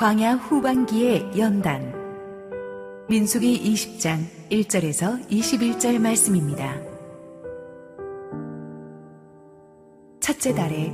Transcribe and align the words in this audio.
광야 0.00 0.36
후반기의 0.36 1.32
연단 1.36 1.92
민수기 3.10 3.70
20장 3.70 4.24
1절에서 4.50 5.28
21절 5.28 5.98
말씀입니다. 5.98 6.74
첫째 10.18 10.54
달에 10.54 10.90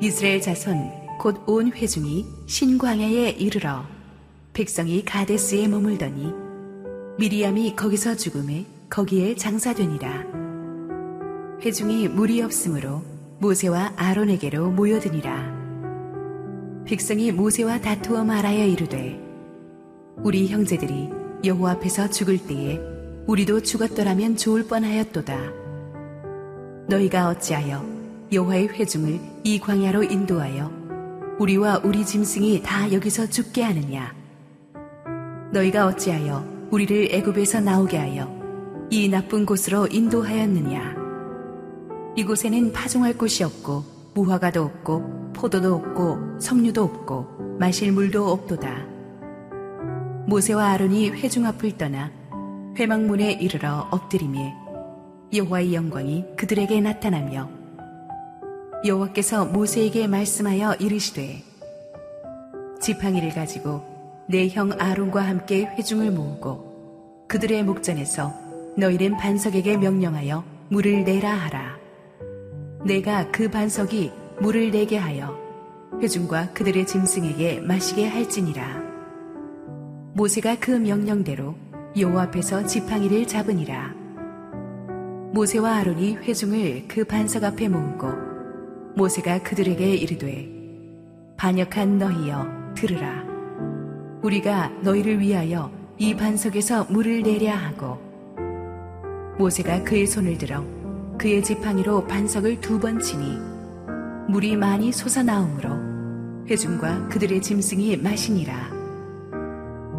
이스라엘 0.00 0.40
자손 0.40 0.78
곧 1.18 1.42
온 1.48 1.72
회중이 1.72 2.24
신광야에 2.46 3.30
이르러 3.30 3.82
백성이 4.52 5.04
가데스에 5.04 5.66
머물더니 5.66 6.32
미리암이 7.18 7.74
거기서 7.74 8.14
죽음에 8.14 8.64
거기에 8.88 9.34
장사되니라. 9.34 10.24
회중이 11.62 12.10
물이 12.10 12.42
없으므로 12.42 13.02
모세와 13.40 13.94
아론에게로 13.96 14.70
모여드니라. 14.70 15.65
백성이 16.86 17.32
모세와 17.32 17.80
다투어 17.80 18.22
말하여 18.22 18.64
이르되 18.64 19.20
우리 20.22 20.46
형제들이 20.46 21.10
여호와 21.44 21.72
앞에서 21.72 22.08
죽을 22.08 22.38
때에 22.38 22.80
우리도 23.26 23.62
죽었더라면 23.62 24.36
좋을 24.36 24.68
뻔하였도다. 24.68 25.36
너희가 26.88 27.28
어찌하여 27.30 27.84
여호와의 28.32 28.68
회중을 28.68 29.18
이 29.42 29.58
광야로 29.58 30.04
인도하여 30.04 30.70
우리와 31.40 31.80
우리 31.82 32.06
짐승이 32.06 32.62
다 32.62 32.92
여기서 32.92 33.26
죽게 33.30 33.64
하느냐? 33.64 34.14
너희가 35.52 35.88
어찌하여 35.88 36.68
우리를 36.70 37.08
애굽에서 37.10 37.62
나오게 37.62 37.96
하여 37.96 38.86
이 38.90 39.08
나쁜 39.08 39.44
곳으로 39.44 39.88
인도하였느냐? 39.88 40.94
이곳에는 42.14 42.72
파종할 42.72 43.18
곳이 43.18 43.42
없고 43.42 43.95
무화과도 44.16 44.62
없고 44.62 45.32
포도도 45.34 45.74
없고 45.74 46.40
석류도 46.40 46.82
없고 46.82 47.56
마실 47.58 47.92
물도 47.92 48.26
없도다. 48.30 48.86
모세와 50.26 50.70
아론이 50.70 51.10
회중 51.10 51.44
앞을 51.44 51.76
떠나 51.76 52.10
회막문에 52.78 53.32
이르러 53.32 53.86
엎드리며 53.90 54.40
여호와의 55.34 55.74
영광이 55.74 56.24
그들에게 56.36 56.80
나타나며 56.80 57.50
여호와께서 58.86 59.44
모세에게 59.44 60.06
말씀하여 60.06 60.76
이르시되 60.76 61.42
지팡이를 62.80 63.34
가지고 63.34 63.82
내 64.28 64.48
형 64.48 64.72
아론과 64.72 65.20
함께 65.20 65.66
회중을 65.66 66.10
모으고 66.10 67.26
그들의 67.28 67.62
목전에서 67.64 68.32
너희는 68.78 69.18
반석에게 69.18 69.76
명령하여 69.76 70.42
물을 70.70 71.04
내라 71.04 71.30
하라. 71.32 71.75
내가 72.86 73.28
그 73.32 73.50
반석이 73.50 74.12
물을 74.40 74.70
내게 74.70 74.96
하여 74.96 75.36
회중과 76.00 76.52
그들의 76.52 76.86
짐승에게 76.86 77.60
마시게 77.60 78.06
할지니라. 78.06 78.80
모세가 80.14 80.60
그 80.60 80.70
명령대로 80.70 81.56
여호와 81.98 82.24
앞에서 82.24 82.64
지팡이를 82.64 83.26
잡으니라. 83.26 83.92
모세와 85.32 85.78
아론이 85.78 86.14
회중을 86.18 86.84
그 86.86 87.04
반석 87.04 87.42
앞에 87.42 87.68
모으고 87.68 88.06
모세가 88.94 89.42
그들에게 89.42 89.96
이르되 89.96 90.48
반역한 91.36 91.98
너희여 91.98 92.74
들으라. 92.76 93.24
우리가 94.22 94.70
너희를 94.82 95.18
위하여 95.18 95.72
이 95.98 96.14
반석에서 96.14 96.86
물을 96.90 97.22
내랴 97.22 97.52
하고 97.52 97.98
모세가 99.38 99.82
그의 99.82 100.06
손을 100.06 100.38
들어 100.38 100.75
그의 101.18 101.42
지팡이로 101.42 102.06
반석을 102.06 102.60
두 102.60 102.78
번 102.78 103.00
치니 103.00 103.38
물이 104.28 104.56
많이 104.56 104.92
솟아나오므로 104.92 106.46
회중과 106.48 107.08
그들의 107.08 107.40
짐승이 107.42 107.96
마시니라. 107.98 108.70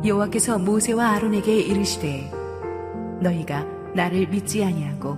여호와께서 0.05 0.59
모세와 0.59 1.11
아론에게 1.11 1.59
이르시되 1.59 2.31
너희가 3.21 3.65
나를 3.95 4.27
믿지 4.27 4.63
아니하고 4.63 5.17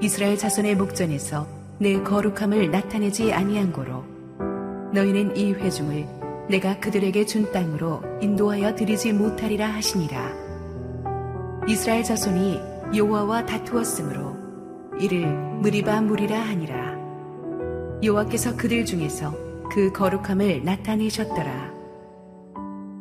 이스라엘 0.00 0.38
자손의 0.38 0.76
목전에서 0.76 1.46
내 1.78 2.00
거룩함을 2.02 2.70
나타내지 2.70 3.32
아니한 3.32 3.72
고로 3.72 4.04
너희는 4.92 5.36
이 5.36 5.52
회중을 5.52 6.06
내가 6.48 6.78
그들에게 6.78 7.26
준 7.26 7.50
땅으로 7.52 8.02
인도하여 8.20 8.74
드리지 8.74 9.12
못하리라 9.12 9.66
하시니라. 9.68 10.32
이스라엘 11.66 12.02
자손이 12.04 12.60
여호와와 12.94 13.46
다투었으므로 13.46 14.33
이를 15.00 15.26
무리바 15.26 16.00
무리라 16.02 16.40
하니라. 16.40 16.94
여호와께서 18.02 18.56
그들 18.56 18.84
중에서 18.84 19.34
그 19.70 19.92
거룩함을 19.92 20.64
나타내셨더라. 20.64 21.72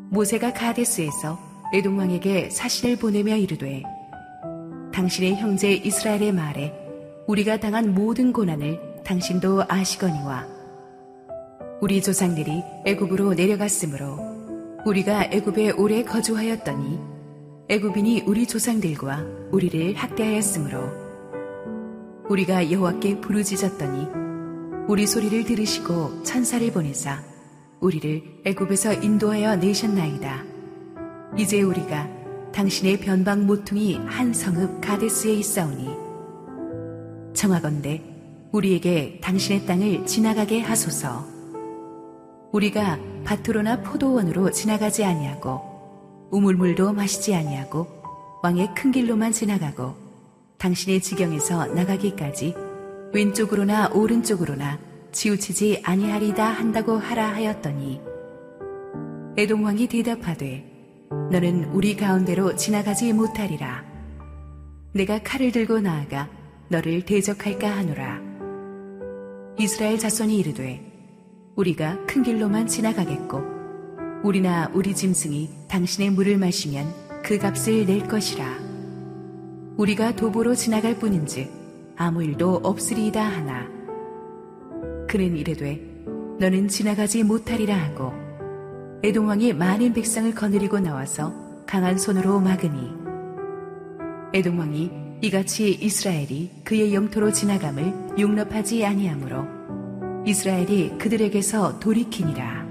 모세가 0.09 0.53
가데스에서 0.53 1.39
에돔 1.73 1.97
왕에게 1.97 2.49
사신을 2.49 2.97
보내며 2.97 3.35
이르되 3.35 3.83
당신의 4.93 5.35
형제 5.35 5.73
이스라엘의 5.73 6.31
말에 6.31 6.73
우리가 7.27 7.59
당한 7.59 7.93
모든 7.93 8.31
고난을 8.31 9.01
당신도 9.03 9.65
아시거니와 9.67 10.45
우리 11.81 12.01
조상들이 12.01 12.63
애굽으로 12.85 13.33
내려갔으므로 13.33 14.19
우리가 14.85 15.25
애굽에 15.31 15.71
오래 15.71 16.03
거주하였더니 16.03 16.99
애굽인이 17.69 18.23
우리 18.27 18.45
조상들과 18.45 19.25
우리를 19.51 19.95
학대하였으므로 19.95 21.02
우리가 22.29 22.71
여호와께 22.71 23.19
부르짖었더니 23.19 24.07
우리 24.87 25.05
소리를 25.05 25.43
들으시고 25.43 26.23
천사를 26.23 26.71
보내사 26.71 27.21
우리를 27.79 28.41
애굽에서 28.45 28.93
인도하여 28.93 29.57
내셨나이다. 29.57 30.43
이제 31.37 31.61
우리가 31.61 32.07
당신의 32.53 32.99
변방 32.99 33.45
모퉁이 33.45 33.97
한 34.05 34.33
성읍 34.33 34.79
가데스에 34.79 35.33
있사오니 35.33 35.89
청하건대 37.33 38.01
우리에게 38.51 39.19
당신의 39.21 39.65
땅을 39.65 40.05
지나가게 40.05 40.61
하소서. 40.61 41.25
우리가 42.51 42.99
밭으로나 43.25 43.81
포도원으로 43.81 44.51
지나가지 44.51 45.03
아니하고 45.03 46.29
우물물도 46.31 46.93
마시지 46.93 47.33
아니하고 47.33 47.87
왕의 48.43 48.75
큰 48.75 48.91
길로만 48.91 49.31
지나가고 49.31 50.02
당신의 50.63 51.01
지경에서 51.01 51.65
나가기까지 51.65 52.55
왼쪽으로나 53.11 53.89
오른쪽으로나 53.89 54.79
치우치지 55.11 55.81
아니하리다 55.83 56.41
한다고 56.41 56.97
하라 56.97 57.33
하였더니 57.33 57.99
에동왕이 59.35 59.87
대답하되 59.87 60.65
너는 61.31 61.65
우리 61.73 61.97
가운데로 61.97 62.55
지나가지 62.55 63.11
못하리라. 63.11 63.83
내가 64.93 65.21
칼을 65.21 65.51
들고 65.51 65.81
나아가 65.81 66.29
너를 66.69 67.01
대적할까 67.01 67.69
하노라. 67.69 68.21
이스라엘 69.59 69.99
자손이 69.99 70.37
이르되 70.37 70.81
우리가 71.57 72.05
큰 72.05 72.23
길로만 72.23 72.67
지나가겠고 72.67 73.41
우리나 74.23 74.71
우리 74.73 74.95
짐승이 74.95 75.67
당신의 75.67 76.11
물을 76.11 76.37
마시면 76.37 76.87
그 77.21 77.37
값을 77.37 77.85
낼 77.85 78.07
것이라 78.07 78.72
우리가 79.77 80.15
도보로 80.15 80.55
지나갈 80.55 80.97
뿐인즉 80.97 81.49
아무 81.95 82.23
일도 82.23 82.61
없으리이다 82.63 83.21
하나 83.21 83.67
그는 85.07 85.35
이르되 85.35 85.79
너는 86.39 86.67
지나가지 86.67 87.23
못하리라 87.23 87.75
하고 87.75 88.13
에동왕이 89.03 89.53
많은 89.53 89.93
백성을 89.93 90.33
거느리고 90.33 90.79
나와서 90.79 91.33
강한 91.65 91.97
손으로 91.97 92.39
막으니 92.39 92.91
에동왕이 94.33 95.03
이같이 95.21 95.71
이스라엘이 95.71 96.51
그의 96.63 96.93
영토로 96.93 97.31
지나감을 97.31 98.19
용납하지 98.19 98.85
아니하므로 98.85 99.45
이스라엘이 100.25 100.97
그들에게서 100.97 101.79
돌이키니라. 101.79 102.65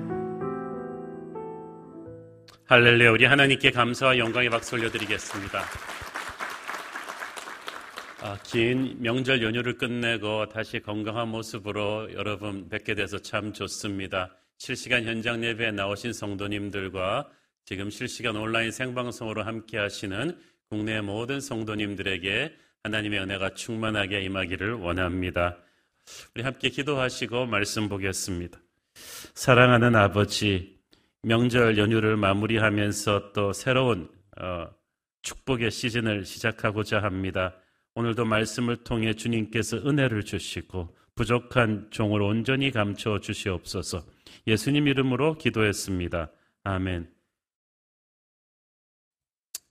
할렐루야 2.67 3.11
우리 3.11 3.25
하나님께 3.27 3.71
감사와 3.71 4.19
영광의 4.19 4.51
박수 4.51 4.77
올려드리겠습니다. 4.77 5.63
아, 8.25 8.39
긴 8.45 9.03
명절 9.03 9.43
연휴를 9.43 9.77
끝내고 9.79 10.49
다시 10.49 10.79
건강한 10.79 11.27
모습으로 11.27 12.13
여러분 12.15 12.69
뵙게 12.69 12.95
돼서 12.95 13.19
참 13.19 13.53
좋습니다. 13.53 14.31
실시간 14.59 15.03
현장 15.03 15.43
예배에 15.43 15.73
나오신 15.73 16.13
성도님들과 16.13 17.29
지금 17.65 17.91
실시간 17.91 18.37
온라인 18.37 18.71
생방송으로 18.71 19.43
함께 19.43 19.77
하시는 19.77 20.39
국내 20.69 21.01
모든 21.01 21.41
성도님들에게 21.41 22.55
하나님의 22.85 23.19
은혜가 23.23 23.55
충만하게 23.55 24.23
임하기를 24.23 24.75
원합니다. 24.75 25.57
우리 26.37 26.45
함께 26.45 26.69
기도하시고 26.69 27.47
말씀 27.47 27.89
보겠습니다. 27.89 28.61
사랑하는 29.35 29.97
아버지, 29.97 30.79
명절 31.23 31.77
연휴를 31.77 32.17
마무리하면서 32.17 33.33
또 33.33 33.53
새로운 33.53 34.09
어, 34.41 34.69
축복의 35.23 35.73
시즌을 35.73 36.25
시작하고자 36.25 37.03
합니다. 37.03 37.57
오늘도 37.95 38.25
말씀을 38.25 38.79
통해 38.85 39.13
주님께서 39.13 39.77
은혜를 39.79 40.25
주시고 40.25 40.97
부족한 41.15 41.89
종을 41.91 42.23
온전히 42.23 42.71
감춰 42.71 43.21
주시옵소서. 43.21 44.05
예수님 44.47 44.89
이름으로 44.89 45.35
기도했습니다. 45.35 46.31
아멘. 46.65 47.11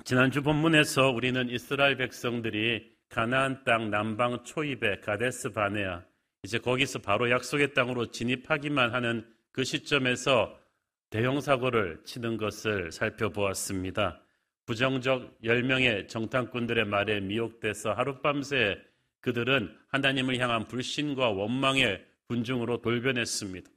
지난주 0.04 0.42
본문에서 0.42 1.10
우리는 1.10 1.50
이스라엘 1.50 1.98
백성들이 1.98 2.92
가나안 3.10 3.64
땅 3.64 3.90
남방 3.90 4.44
초입의 4.44 5.02
가데스 5.02 5.52
바네아 5.52 6.04
이제 6.44 6.58
거기서 6.58 7.00
바로 7.00 7.30
약속의 7.30 7.74
땅으로 7.74 8.12
진입하기만 8.12 8.94
하는 8.94 9.28
그 9.52 9.64
시점에서 9.64 10.58
대형 11.10 11.42
사고를 11.42 12.02
치는 12.06 12.38
것을 12.38 12.92
살펴보았습니다. 12.92 14.21
부정적 14.66 15.42
10명의 15.42 16.08
정탐꾼들의 16.08 16.86
말에 16.86 17.19
미혹돼서 17.19 17.94
하룻밤새 17.94 18.78
그들은 19.22 19.75
하나님을 19.90 20.40
향한 20.40 20.68
불신과 20.68 21.30
원망의 21.30 22.06
분중으로 22.28 22.81
돌변했습니다. 22.81 23.69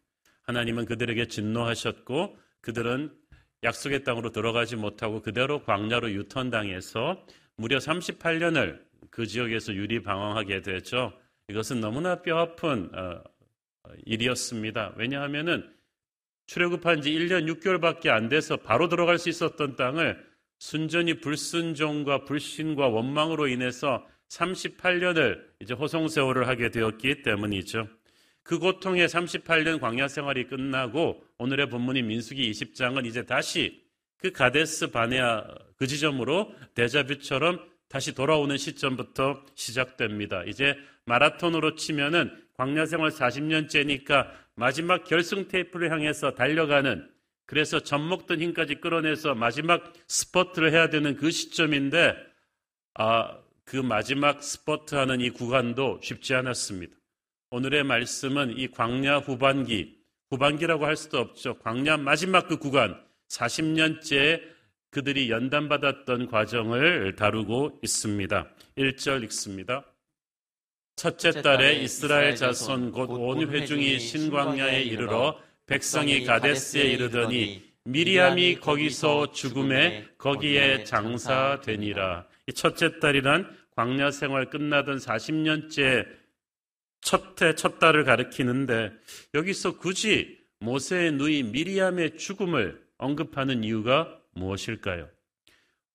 하나님은 0.42 0.84
그들에게 0.84 1.26
진노하셨고 1.26 2.36
그들은 2.60 3.12
약속의 3.62 4.04
땅으로 4.04 4.30
들어가지 4.30 4.76
못하고 4.76 5.22
그대로 5.22 5.62
광야로 5.64 6.12
유턴당해서 6.12 7.26
무려 7.56 7.78
38년을 7.78 8.82
그 9.10 9.26
지역에서 9.26 9.74
유리방황하게 9.74 10.62
되죠. 10.62 11.12
이것은 11.48 11.80
너무나 11.80 12.22
뼈아픈 12.22 12.90
어, 12.94 13.22
일이었습니다. 14.04 14.94
왜냐하면은 14.96 15.70
출애굽한 16.46 17.02
지 17.02 17.10
1년 17.10 17.50
6개월밖에 17.52 18.08
안 18.08 18.28
돼서 18.28 18.56
바로 18.56 18.88
들어갈 18.88 19.18
수 19.18 19.28
있었던 19.28 19.76
땅을 19.76 20.33
순전히 20.64 21.20
불순종과 21.20 22.24
불신과 22.24 22.88
원망으로 22.88 23.48
인해서 23.48 24.02
38년을 24.30 25.44
이제 25.60 25.74
호송세월을 25.74 26.48
하게 26.48 26.70
되었기 26.70 27.20
때문이죠. 27.20 27.86
그 28.42 28.58
고통의 28.58 29.06
38년 29.08 29.78
광야 29.78 30.08
생활이 30.08 30.46
끝나고 30.46 31.22
오늘의 31.36 31.68
본문인 31.68 32.06
민수기 32.06 32.50
20장은 32.50 33.04
이제 33.04 33.26
다시 33.26 33.84
그 34.16 34.32
가데스 34.32 34.90
바네아 34.90 35.44
그 35.76 35.86
지점으로 35.86 36.54
데자뷰처럼 36.74 37.60
다시 37.90 38.14
돌아오는 38.14 38.56
시점부터 38.56 39.44
시작됩니다. 39.54 40.44
이제 40.44 40.78
마라톤으로 41.04 41.74
치면은 41.74 42.42
광야 42.54 42.86
생활 42.86 43.10
40년째니까 43.10 44.30
마지막 44.54 45.04
결승 45.04 45.46
테이프를 45.46 45.90
향해서 45.90 46.34
달려가는 46.34 47.13
그래서 47.46 47.80
젖먹던 47.80 48.40
힘까지 48.40 48.76
끌어내서 48.76 49.34
마지막 49.34 49.92
스퍼트를 50.08 50.72
해야 50.72 50.88
되는 50.88 51.16
그 51.16 51.30
시점인데 51.30 52.14
아, 52.94 53.38
그 53.64 53.76
마지막 53.76 54.42
스퍼트 54.42 54.94
하는 54.94 55.20
이 55.20 55.30
구간도 55.30 56.00
쉽지 56.02 56.34
않았습니다. 56.34 56.94
오늘의 57.50 57.84
말씀은 57.84 58.56
이 58.58 58.68
광야 58.68 59.18
후반기, 59.18 59.96
후반기라고 60.30 60.86
할 60.86 60.96
수도 60.96 61.18
없죠. 61.18 61.58
광야 61.58 61.96
마지막 61.98 62.48
그 62.48 62.58
구간, 62.58 63.00
40년째 63.28 64.40
그들이 64.90 65.30
연단받았던 65.30 66.28
과정을 66.28 67.16
다루고 67.16 67.80
있습니다. 67.82 68.48
1절 68.78 69.24
읽습니다. 69.24 69.84
첫째 70.96 71.42
달에 71.42 71.74
이스라엘 71.82 72.36
자손 72.36 72.92
곧 72.92 73.10
온 73.10 73.50
회중이 73.50 73.98
신광야에 73.98 74.82
이르러 74.82 75.40
백성이 75.66 76.24
가데스에 76.24 76.82
이르더니 76.82 77.62
미리암이 77.84 78.60
거기서 78.60 79.32
죽음에 79.32 80.06
거기에 80.18 80.84
장사되니라. 80.84 82.26
이 82.46 82.52
첫째 82.52 82.98
달이란 82.98 83.56
광야 83.76 84.10
생활 84.10 84.50
끝나던 84.50 84.98
40년째 84.98 86.06
첫해 87.00 87.54
첫 87.54 87.78
달을 87.78 88.04
가리키는데 88.04 88.92
여기서 89.34 89.78
굳이 89.78 90.38
모세의 90.60 91.12
누이 91.12 91.42
미리암의 91.44 92.16
죽음을 92.16 92.82
언급하는 92.96 93.64
이유가 93.64 94.18
무엇일까요? 94.32 95.08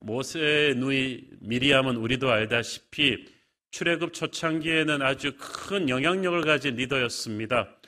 모세의 0.02 0.76
누이 0.76 1.28
미리암은 1.42 1.96
우리도 1.96 2.30
알다시피 2.32 3.26
출애굽 3.72 4.14
초창기에는 4.14 5.02
아주 5.02 5.34
큰 5.38 5.90
영향력을 5.90 6.42
가진 6.42 6.76
리더였습니다. 6.76 7.79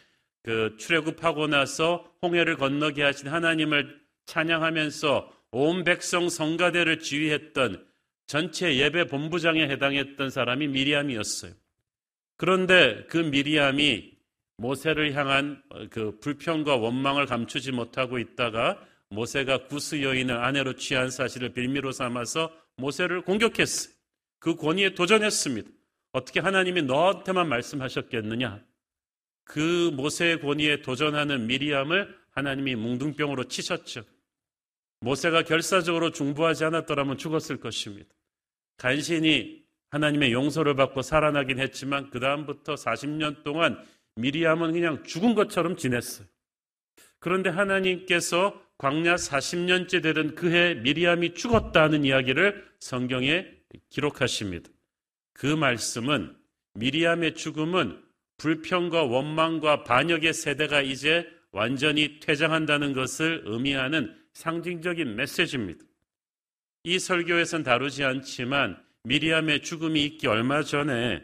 그 0.43 0.75
출애굽하고 0.77 1.47
나서 1.47 2.11
홍해를 2.21 2.57
건너게 2.57 3.03
하신 3.03 3.27
하나님을 3.27 3.99
찬양하면서 4.25 5.31
온 5.51 5.83
백성 5.83 6.29
성가대를 6.29 6.99
지휘했던 6.99 7.85
전체 8.27 8.75
예배 8.77 9.07
본부장에 9.07 9.67
해당했던 9.67 10.29
사람이 10.29 10.69
미리암이었어요. 10.69 11.51
그런데 12.37 13.05
그 13.09 13.17
미리암이 13.17 14.11
모세를 14.57 15.13
향한 15.13 15.61
그 15.89 16.17
불평과 16.19 16.77
원망을 16.77 17.25
감추지 17.25 17.71
못하고 17.71 18.19
있다가 18.19 18.79
모세가 19.09 19.67
구스 19.67 20.01
여인을 20.01 20.37
아내로 20.37 20.73
취한 20.73 21.09
사실을 21.11 21.49
빌미로 21.49 21.91
삼아서 21.91 22.51
모세를 22.77 23.21
공격했어요. 23.23 23.93
그 24.39 24.55
권위에 24.55 24.93
도전했습니다. 24.93 25.69
어떻게 26.13 26.39
하나님이 26.39 26.83
너한테만 26.83 27.49
말씀하셨겠느냐? 27.49 28.63
그 29.43 29.91
모세의 29.93 30.41
권위에 30.41 30.81
도전하는 30.81 31.47
미리암을 31.47 32.15
하나님이 32.31 32.75
뭉둥병으로 32.75 33.45
치셨죠. 33.45 34.03
모세가 35.01 35.43
결사적으로 35.43 36.11
중부하지 36.11 36.65
않았더라면 36.65 37.17
죽었을 37.17 37.59
것입니다. 37.59 38.09
간신히 38.77 39.63
하나님의 39.89 40.31
용서를 40.31 40.75
받고 40.75 41.01
살아나긴 41.01 41.59
했지만 41.59 42.09
그 42.09 42.19
다음부터 42.19 42.75
40년 42.75 43.43
동안 43.43 43.83
미리암은 44.15 44.73
그냥 44.73 45.03
죽은 45.03 45.35
것처럼 45.35 45.75
지냈어요. 45.75 46.27
그런데 47.19 47.49
하나님께서 47.49 48.59
광야 48.77 49.15
40년째 49.15 50.01
되던 50.01 50.35
그해 50.35 50.75
미리암이 50.75 51.35
죽었다는 51.35 52.03
이야기를 52.05 52.67
성경에 52.79 53.47
기록하십니다. 53.89 54.69
그 55.33 55.45
말씀은 55.45 56.35
미리암의 56.73 57.35
죽음은 57.35 58.01
불평과 58.41 59.03
원망과 59.03 59.83
반역의 59.83 60.33
세대가 60.33 60.81
이제 60.81 61.29
완전히 61.51 62.19
퇴장한다는 62.19 62.93
것을 62.93 63.43
의미하는 63.45 64.15
상징적인 64.33 65.15
메시지입니다. 65.15 65.85
이 66.83 66.97
설교에선 66.97 67.61
다루지 67.61 68.03
않지만 68.03 68.81
미리암의 69.03 69.61
죽음이 69.61 70.03
있기 70.05 70.25
얼마 70.25 70.63
전에 70.63 71.23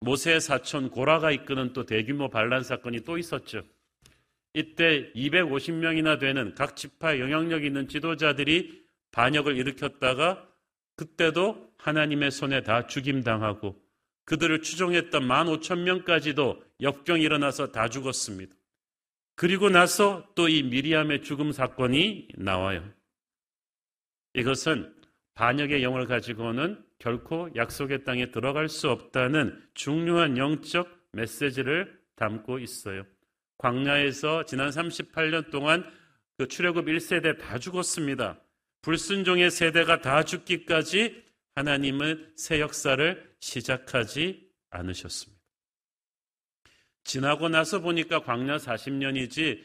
모세의 0.00 0.40
사촌 0.40 0.90
고라가 0.90 1.30
이끄는 1.30 1.74
또 1.74 1.86
대규모 1.86 2.28
반란 2.28 2.64
사건이 2.64 3.04
또 3.04 3.18
있었죠. 3.18 3.62
이때 4.52 5.12
250명이나 5.14 6.18
되는 6.18 6.56
각 6.56 6.74
지파의 6.74 7.20
영향력 7.20 7.62
있는 7.62 7.86
지도자들이 7.86 8.82
반역을 9.12 9.56
일으켰다가 9.58 10.48
그때도 10.96 11.72
하나님의 11.78 12.32
손에 12.32 12.64
다 12.64 12.88
죽임당하고 12.88 13.80
그들을 14.24 14.62
추종했던 14.62 15.22
15,000명까지도 15.22 16.62
역경이 16.80 17.22
일어나서 17.22 17.72
다 17.72 17.88
죽었습니다. 17.88 18.54
그리고 19.34 19.70
나서 19.70 20.28
또 20.34 20.48
이 20.48 20.62
미리암의 20.62 21.22
죽음 21.22 21.52
사건이 21.52 22.28
나와요. 22.36 22.88
이것은 24.34 24.94
반역의 25.34 25.82
영을 25.82 26.06
가지고는 26.06 26.82
결코 26.98 27.48
약속의 27.56 28.04
땅에 28.04 28.30
들어갈 28.30 28.68
수 28.68 28.90
없다는 28.90 29.60
중요한 29.74 30.36
영적 30.36 30.88
메시지를 31.12 31.98
담고 32.16 32.58
있어요. 32.60 33.04
광야에서 33.58 34.44
지난 34.44 34.70
38년 34.70 35.50
동안 35.50 35.84
그 36.38 36.46
출애굽 36.48 36.86
1세대 36.86 37.38
다 37.38 37.58
죽었습니다. 37.58 38.40
불순종의 38.82 39.50
세대가 39.50 40.00
다 40.00 40.22
죽기까지 40.22 41.22
하나님은 41.54 42.32
새 42.36 42.60
역사를 42.60 43.31
시작하지 43.42 44.48
않으셨습니다. 44.70 45.42
지나고 47.04 47.48
나서 47.48 47.80
보니까 47.80 48.22
광야 48.22 48.56
40년이지 48.58 49.60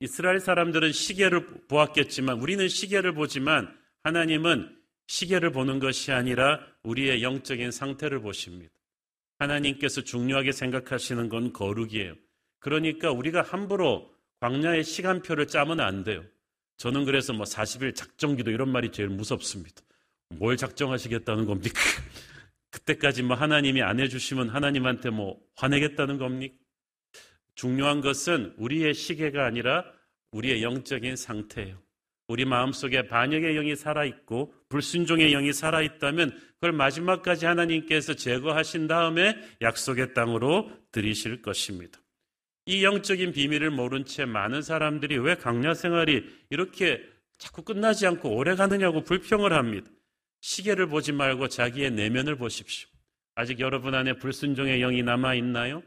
이스라엘 0.00 0.38
사람들은 0.38 0.92
시계를 0.92 1.66
보았겠지만 1.66 2.40
우리는 2.40 2.68
시계를 2.68 3.14
보지만 3.14 3.74
하나님은 4.02 4.76
시계를 5.06 5.50
보는 5.50 5.78
것이 5.78 6.12
아니라 6.12 6.60
우리의 6.82 7.22
영적인 7.22 7.70
상태를 7.70 8.20
보십니다. 8.20 8.72
하나님께서 9.38 10.02
중요하게 10.02 10.52
생각하시는 10.52 11.28
건 11.28 11.52
거룩이에요. 11.52 12.14
그러니까 12.60 13.10
우리가 13.10 13.42
함부로 13.42 14.14
광야의 14.40 14.84
시간표를 14.84 15.46
짜면 15.46 15.80
안 15.80 16.04
돼요. 16.04 16.22
저는 16.76 17.04
그래서 17.04 17.32
뭐 17.32 17.44
40일 17.44 17.94
작정기도 17.94 18.50
이런 18.50 18.68
말이 18.68 18.92
제일 18.92 19.08
무섭습니다. 19.08 19.82
뭘 20.30 20.56
작정하시겠다는 20.56 21.46
겁니까? 21.46 21.80
그때까지 22.72 23.22
뭐 23.22 23.36
하나님이 23.36 23.82
안 23.82 24.00
해주시면 24.00 24.48
하나님한테 24.48 25.10
뭐 25.10 25.38
화내겠다는 25.56 26.18
겁니까? 26.18 26.56
중요한 27.54 28.00
것은 28.00 28.54
우리의 28.56 28.94
시계가 28.94 29.44
아니라 29.44 29.84
우리의 30.32 30.62
영적인 30.62 31.16
상태예요. 31.16 31.80
우리 32.28 32.46
마음속에 32.46 33.08
반역의 33.08 33.54
영이 33.54 33.76
살아있고 33.76 34.54
불순종의 34.70 35.32
영이 35.32 35.52
살아있다면 35.52 36.30
그걸 36.54 36.72
마지막까지 36.72 37.44
하나님께서 37.44 38.14
제거하신 38.14 38.86
다음에 38.86 39.36
약속의 39.60 40.14
땅으로 40.14 40.70
들이실 40.92 41.42
것입니다. 41.42 41.98
이 42.64 42.84
영적인 42.84 43.32
비밀을 43.32 43.70
모른 43.70 44.06
채 44.06 44.24
많은 44.24 44.62
사람들이 44.62 45.18
왜 45.18 45.34
강야 45.34 45.74
생활이 45.74 46.24
이렇게 46.48 47.02
자꾸 47.36 47.62
끝나지 47.62 48.06
않고 48.06 48.34
오래 48.34 48.54
가느냐고 48.54 49.02
불평을 49.02 49.52
합니다. 49.52 49.90
시계를 50.42 50.88
보지 50.88 51.12
말고 51.12 51.48
자기의 51.48 51.92
내면을 51.92 52.36
보십시오. 52.36 52.88
아직 53.34 53.60
여러분 53.60 53.94
안에 53.94 54.14
불순종의 54.14 54.80
영이 54.80 55.02
남아 55.02 55.34
있나요? 55.36 55.82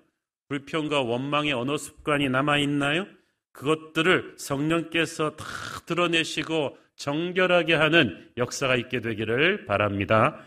불평과 0.48 1.02
원망의 1.02 1.52
언어 1.54 1.78
습관이 1.78 2.30
남아 2.30 2.58
있나요? 2.60 3.06
그것들을 3.52 4.36
성령께서 4.38 5.36
다 5.36 5.46
드러내시고 5.86 6.78
정결하게 6.96 7.74
하는 7.74 8.32
역사가 8.38 8.78
있게 8.78 9.02
되기를 9.02 9.66
바랍니다. 9.66 10.42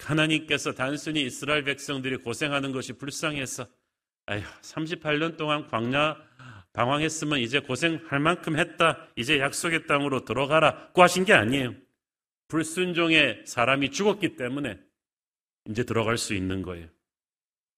하나님께서 0.00 0.72
단순히 0.72 1.22
이스라엘 1.22 1.62
백성들이 1.62 2.18
고생하는 2.18 2.72
것이 2.72 2.92
불쌍해서 2.92 3.66
아휴 4.26 4.42
38년 4.62 5.36
동안 5.36 5.68
광야 5.68 6.16
방황했으면 6.72 7.38
이제 7.38 7.60
고생할 7.60 8.18
만큼 8.18 8.58
했다. 8.58 9.06
이제 9.14 9.38
약속의 9.38 9.86
땅으로 9.86 10.24
들어가라 10.24 10.88
고 10.88 11.02
하신 11.02 11.24
게 11.24 11.32
아니에요. 11.32 11.85
불순종의 12.48 13.42
사람이 13.44 13.90
죽었기 13.90 14.36
때문에 14.36 14.78
이제 15.68 15.84
들어갈 15.84 16.18
수 16.18 16.34
있는 16.34 16.62
거예요. 16.62 16.88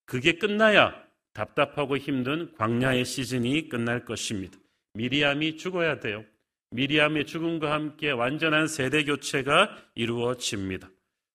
그게 0.05 0.33
끝나야 0.33 0.95
답답하고 1.33 1.97
힘든 1.97 2.53
광야의 2.55 3.05
시즌이 3.05 3.69
끝날 3.69 4.05
것입니다. 4.05 4.59
미리암이 4.95 5.57
죽어야 5.57 6.01
돼요. 6.01 6.25
미리암의 6.71 7.27
죽음과 7.27 7.73
함께 7.73 8.11
완전한 8.11 8.67
세대 8.67 9.05
교체가 9.05 9.77
이루어집니다. 9.95 10.91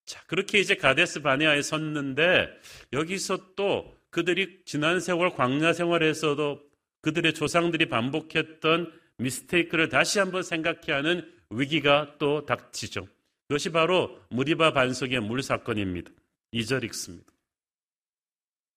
자, 0.06 0.22
그렇게 0.28 0.60
이제 0.60 0.76
가데스 0.76 1.22
바네아에 1.22 1.62
섰는데 1.62 2.50
여기서 2.92 3.56
또 3.56 3.98
그들이 4.10 4.62
지난 4.66 5.00
세월 5.00 5.32
광야 5.32 5.74
생활에서도 5.74 6.62
그들의 7.02 7.34
조상들이 7.34 7.88
반복했던 7.90 8.92
미스테이크를 9.18 9.90
다시 9.90 10.20
한번 10.20 10.44
생각해 10.44 10.92
하는 10.92 11.30
위기가 11.50 12.16
또 12.20 12.46
닥치죠. 12.46 13.08
그것이 13.54 13.70
바로 13.70 14.20
무리바 14.32 14.74
반석의 14.74 15.20
물 15.20 15.44
사건입니다. 15.44 16.10
2절 16.54 16.84
읽습니다. 16.86 17.32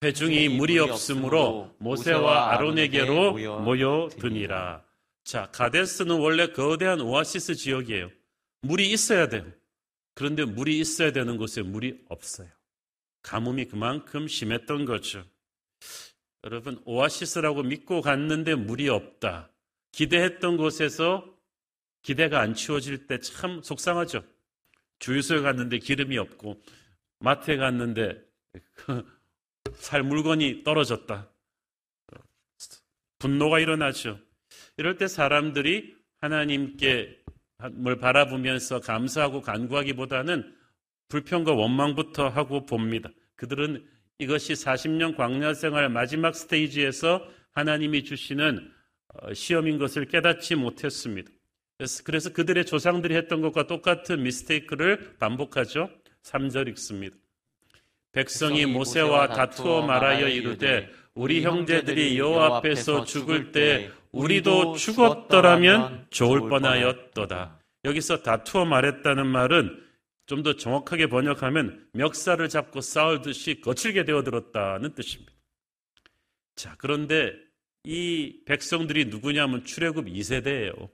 회중이 0.03 0.51
물이 0.51 0.79
없으므로 0.81 1.75
모세와 1.79 2.51
아론에게로 2.53 3.61
모여드니라. 3.63 4.85
자, 5.25 5.51
가데스는 5.51 6.19
원래 6.19 6.49
거대한 6.49 7.01
오아시스 7.01 7.55
지역이에요. 7.55 8.11
물이 8.61 8.91
있어야 8.91 9.31
돼요. 9.31 9.51
그런데 10.15 10.45
물이 10.45 10.79
있어야 10.79 11.11
되는 11.11 11.39
곳에 11.39 11.63
물이 11.63 12.05
없어요. 12.11 12.49
가뭄이 13.23 13.69
그만큼 13.69 14.29
심했던 14.29 14.85
거죠. 14.85 15.25
여러분, 16.45 16.83
오아시스라고 16.85 17.63
믿고 17.63 18.03
갔는데 18.03 18.55
물이 18.57 18.91
없다. 18.91 19.49
기대했던 19.93 20.59
곳에서 20.59 21.25
기대가 22.03 22.41
안 22.41 22.53
치워질 22.53 23.07
때 23.07 23.19
참 23.21 23.63
속상하죠. 23.63 24.36
주유소에 24.99 25.41
갔는데 25.41 25.79
기름이 25.79 26.19
없고, 26.19 26.63
마트에 27.21 27.57
갔는데 27.57 28.23
살 29.75 30.03
물건이 30.03 30.65
떨어졌다. 30.65 31.31
분노가 33.19 33.61
일어나죠. 33.61 34.19
이럴 34.77 34.99
때 34.99 35.09
사람들이 35.09 35.97
하나님께 36.21 37.25
뭘 37.73 37.97
바라보면서 37.99 38.81
감사하고 38.81 39.41
간구하기보다는 39.41 40.55
불평과 41.09 41.53
원망부터 41.53 42.29
하고 42.29 42.67
봅니다. 42.67 43.11
그들은 43.37 43.87
이것이 44.19 44.55
40년 44.55 45.17
광야 45.17 45.55
생활 45.55 45.89
마지막 45.89 46.35
스테이지에서 46.35 47.27
하나님이 47.53 48.05
주시는 48.05 48.73
어, 49.15 49.35
시험인 49.35 49.79
것을 49.79 50.07
깨닫지 50.07 50.57
못했습니다. 50.57 51.31
그래서, 51.79 52.33
그들의 52.33 52.65
조상들이 52.65 53.15
했던 53.17 53.43
것과 53.43 53.67
똑같은 53.67 54.23
미스테이크를 54.23 55.17
반복하죠. 55.19 55.91
3절 56.23 56.69
읽습니다. 56.69 57.17
백성이 58.13 58.65
모세와 58.65 59.29
다투어 59.29 59.83
말하여 59.87 60.29
이르되 60.29 60.89
우리 61.15 61.43
형제들이 61.43 62.19
여호와 62.19 62.57
앞에서 62.57 63.05
죽을 63.05 63.53
때 63.53 63.91
우리도 64.11 64.77
죽었더라면 64.77 66.07
좋을 66.11 66.49
뻔하였도다. 66.49 67.61
여기서 67.85 68.23
다투어 68.23 68.65
말했다는 68.65 69.27
말은 69.27 69.87
좀 70.27 70.43
더 70.43 70.57
정확하게 70.57 71.07
번역하면 71.07 71.89
멱살을 71.93 72.49
잡고 72.49 72.81
싸울듯이 72.81 73.61
거칠게 73.61 74.05
되어들었다는 74.05 74.95
뜻입니다. 74.95 75.33
자, 76.57 76.75
그런데 76.79 77.33
이 77.85 78.41
백성들이 78.45 79.07
누구냐면 79.07 79.65
출애굽 79.65 80.07
2세대예요. 80.07 80.91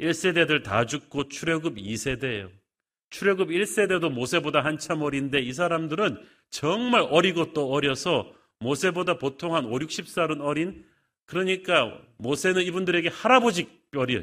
1세대들 0.00 0.62
다 0.62 0.84
죽고 0.84 1.28
출애굽 1.28 1.76
2세대예요. 1.76 2.50
출애굽 3.10 3.48
1세대도 3.48 4.10
모세보다 4.12 4.64
한참 4.64 5.02
어린데 5.02 5.40
이 5.40 5.52
사람들은 5.52 6.18
정말 6.50 7.06
어리고 7.10 7.52
또 7.52 7.70
어려서 7.70 8.32
모세보다 8.58 9.18
보통 9.18 9.54
한 9.54 9.66
5, 9.66 9.78
60살은 9.78 10.40
어린 10.40 10.84
그러니까 11.24 12.00
모세는 12.18 12.62
이분들에게 12.62 13.08
할아버지 13.08 13.68
뼈리에요. 13.90 14.22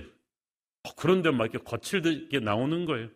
어, 0.83 0.95
그런데 0.95 1.31
막 1.31 1.45
이렇게 1.45 1.63
거칠게 1.63 2.39
나오는 2.39 2.85
거예요. 2.85 3.09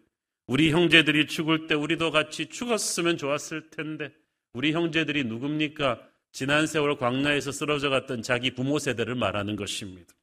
우리 0.46 0.72
형제들이 0.72 1.28
죽을 1.28 1.68
때 1.68 1.76
우리도 1.76 2.12
같이 2.12 2.48
죽었으면 2.48 3.18
좋았을 3.18 3.70
텐데 3.70 4.14
우리 4.54 4.72
형제들이 4.72 5.26
누굽니까? 5.26 6.02
지난 6.32 6.68
세월 6.68 6.98
광야에서 6.98 7.52
쓰러져 7.52 7.90
갔던 7.90 8.22
자기 8.22 8.52
부모 8.52 8.80
세대를 8.80 9.16
말하는 9.16 9.56
것입니다. 9.56 10.14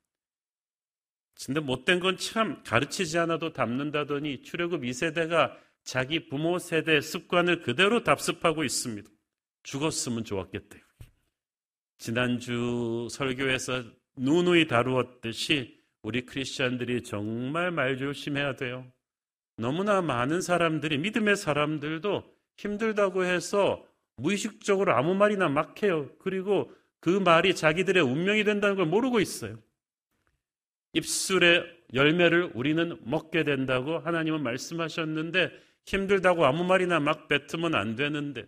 근데 1.46 1.60
못된 1.60 2.00
건 2.00 2.16
참 2.16 2.62
가르치지 2.62 3.18
않아도 3.18 3.52
담는다더니 3.52 4.42
출애굽 4.42 4.82
2세대가 4.82 5.52
자기 5.82 6.28
부모 6.28 6.58
세대 6.58 7.00
습관을 7.00 7.60
그대로 7.62 8.02
답습하고 8.04 8.64
있습니다. 8.64 9.08
죽었으면 9.64 10.24
좋았겠대요. 10.24 10.82
지난주 11.98 13.08
설교에서 13.10 13.82
누누이 14.16 14.66
다루었듯이 14.68 15.78
우리 16.02 16.24
크리스천들이 16.24 17.02
정말 17.02 17.70
말 17.70 17.96
조심해야 17.96 18.56
돼요. 18.56 18.86
너무나 19.56 20.02
많은 20.02 20.40
사람들이 20.40 20.98
믿음의 20.98 21.36
사람들도 21.36 22.24
힘들다고 22.56 23.24
해서 23.24 23.86
무의식적으로 24.16 24.94
아무 24.94 25.14
말이나 25.14 25.48
막 25.48 25.82
해요. 25.82 26.10
그리고 26.18 26.70
그 27.00 27.08
말이 27.10 27.54
자기들의 27.54 28.02
운명이 28.02 28.44
된다는 28.44 28.76
걸 28.76 28.86
모르고 28.86 29.20
있어요. 29.20 29.58
입술의 30.94 31.64
열매를 31.92 32.52
우리는 32.54 32.98
먹게 33.04 33.44
된다고 33.44 33.98
하나님은 33.98 34.42
말씀하셨는데 34.42 35.50
힘들다고 35.86 36.46
아무 36.46 36.64
말이나 36.64 36.98
막 37.00 37.28
뱉으면 37.28 37.74
안 37.74 37.94
되는데 37.94 38.46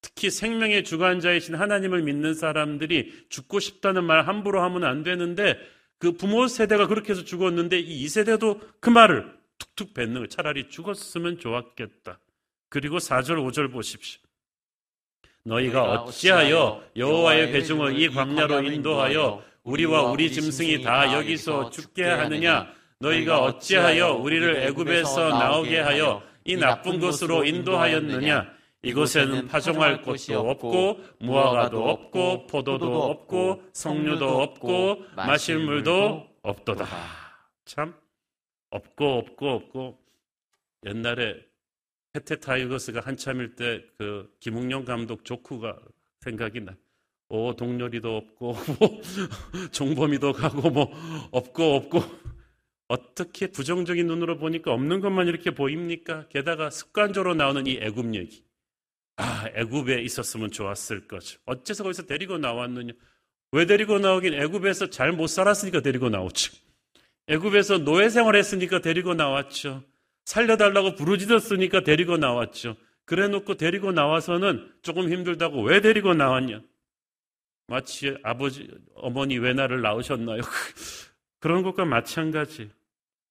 특히 0.00 0.30
생명의 0.30 0.82
주관자이신 0.84 1.54
하나님을 1.54 2.02
믿는 2.02 2.34
사람들이 2.34 3.26
죽고 3.28 3.60
싶다는 3.60 4.04
말 4.04 4.26
함부로 4.26 4.60
하면 4.62 4.84
안 4.84 5.02
되는데 5.02 5.58
그 5.98 6.12
부모 6.12 6.48
세대가 6.48 6.88
그렇게 6.88 7.12
해서 7.12 7.22
죽었는데 7.24 7.78
이 7.78 8.04
2세대도 8.04 8.80
그 8.80 8.90
말을 8.90 9.32
툭툭 9.58 9.94
뱉는 9.94 10.14
거예요. 10.14 10.26
차라리 10.26 10.68
죽었으면 10.68 11.38
좋았겠다. 11.38 12.18
그리고 12.68 12.98
4절 12.98 13.36
5절 13.48 13.70
보십시오. 13.70 14.20
너희가 15.44 16.02
어찌하여 16.02 16.84
여호와의 16.96 17.52
회중을 17.52 18.00
이 18.00 18.08
광야로 18.08 18.62
인도하여 18.62 19.44
우리와 19.64 20.10
우리 20.10 20.30
짐승이 20.32 20.82
다 20.82 21.12
여기서 21.14 21.70
죽게 21.70 22.04
하느냐? 22.04 22.72
너희가 22.98 23.40
어찌하여 23.42 24.14
우리를 24.14 24.56
애굽에서 24.64 25.28
나오게 25.30 25.80
하여 25.80 26.22
이 26.44 26.56
나쁜 26.56 26.98
곳으로 27.00 27.44
인도하였느냐? 27.44 28.52
이곳에는 28.84 29.46
파종할 29.46 30.02
곳도 30.02 30.40
없고 30.50 31.00
무화과도 31.20 31.88
없고 31.88 32.46
포도도 32.48 33.02
없고 33.04 33.62
석류도 33.72 34.42
없고 34.42 35.04
마실 35.14 35.58
물도 35.58 36.26
없도다. 36.42 36.86
참 37.64 37.94
없고 38.70 39.18
없고 39.18 39.50
없고. 39.50 39.98
옛날에 40.84 41.36
해태 42.12 42.40
타이거즈가 42.40 43.00
한참일 43.04 43.54
때 43.54 43.84
그 43.98 44.28
김응용 44.40 44.84
감독 44.84 45.24
조크가 45.24 45.78
생각이 46.20 46.60
나. 46.60 46.74
어 47.34 47.56
동열이도 47.56 48.14
없고 48.14 48.52
뭐 48.78 49.00
종범이도 49.70 50.34
가고 50.34 50.68
뭐 50.68 50.92
없고 51.30 51.76
없고 51.76 52.02
어떻게 52.88 53.46
부정적인 53.46 54.06
눈으로 54.06 54.36
보니까 54.36 54.70
없는 54.70 55.00
것만 55.00 55.28
이렇게 55.28 55.50
보입니까? 55.50 56.28
게다가 56.28 56.68
습관적으로 56.68 57.34
나오는 57.34 57.66
이 57.66 57.78
애굽 57.80 58.14
얘기. 58.14 58.44
아, 59.16 59.46
애굽에 59.54 60.02
있었으면 60.02 60.50
좋았을 60.50 61.08
거죠. 61.08 61.38
어째서 61.46 61.84
거기서 61.84 62.02
데리고 62.04 62.36
나왔느냐? 62.36 62.92
왜 63.52 63.64
데리고 63.64 63.98
나오긴 63.98 64.34
애굽에서 64.34 64.90
잘 64.90 65.12
못 65.12 65.28
살았으니까 65.28 65.80
데리고 65.80 66.10
나오죠. 66.10 66.52
애굽에서 67.28 67.78
노예 67.78 68.10
생활했으니까 68.10 68.80
데리고 68.82 69.14
나왔죠. 69.14 69.82
살려달라고 70.26 70.96
부르짖었으니까 70.96 71.82
데리고 71.82 72.18
나왔죠. 72.18 72.76
그래 73.06 73.28
놓고 73.28 73.54
데리고 73.54 73.90
나와서는 73.90 74.70
조금 74.82 75.10
힘들다고 75.10 75.62
왜 75.62 75.80
데리고 75.80 76.12
나왔냐? 76.12 76.60
마치 77.66 78.16
아버지, 78.22 78.68
어머니 78.94 79.38
왜 79.38 79.52
나를 79.52 79.82
낳으셨나요? 79.82 80.40
그런 81.40 81.62
것과 81.62 81.84
마찬가지. 81.84 82.70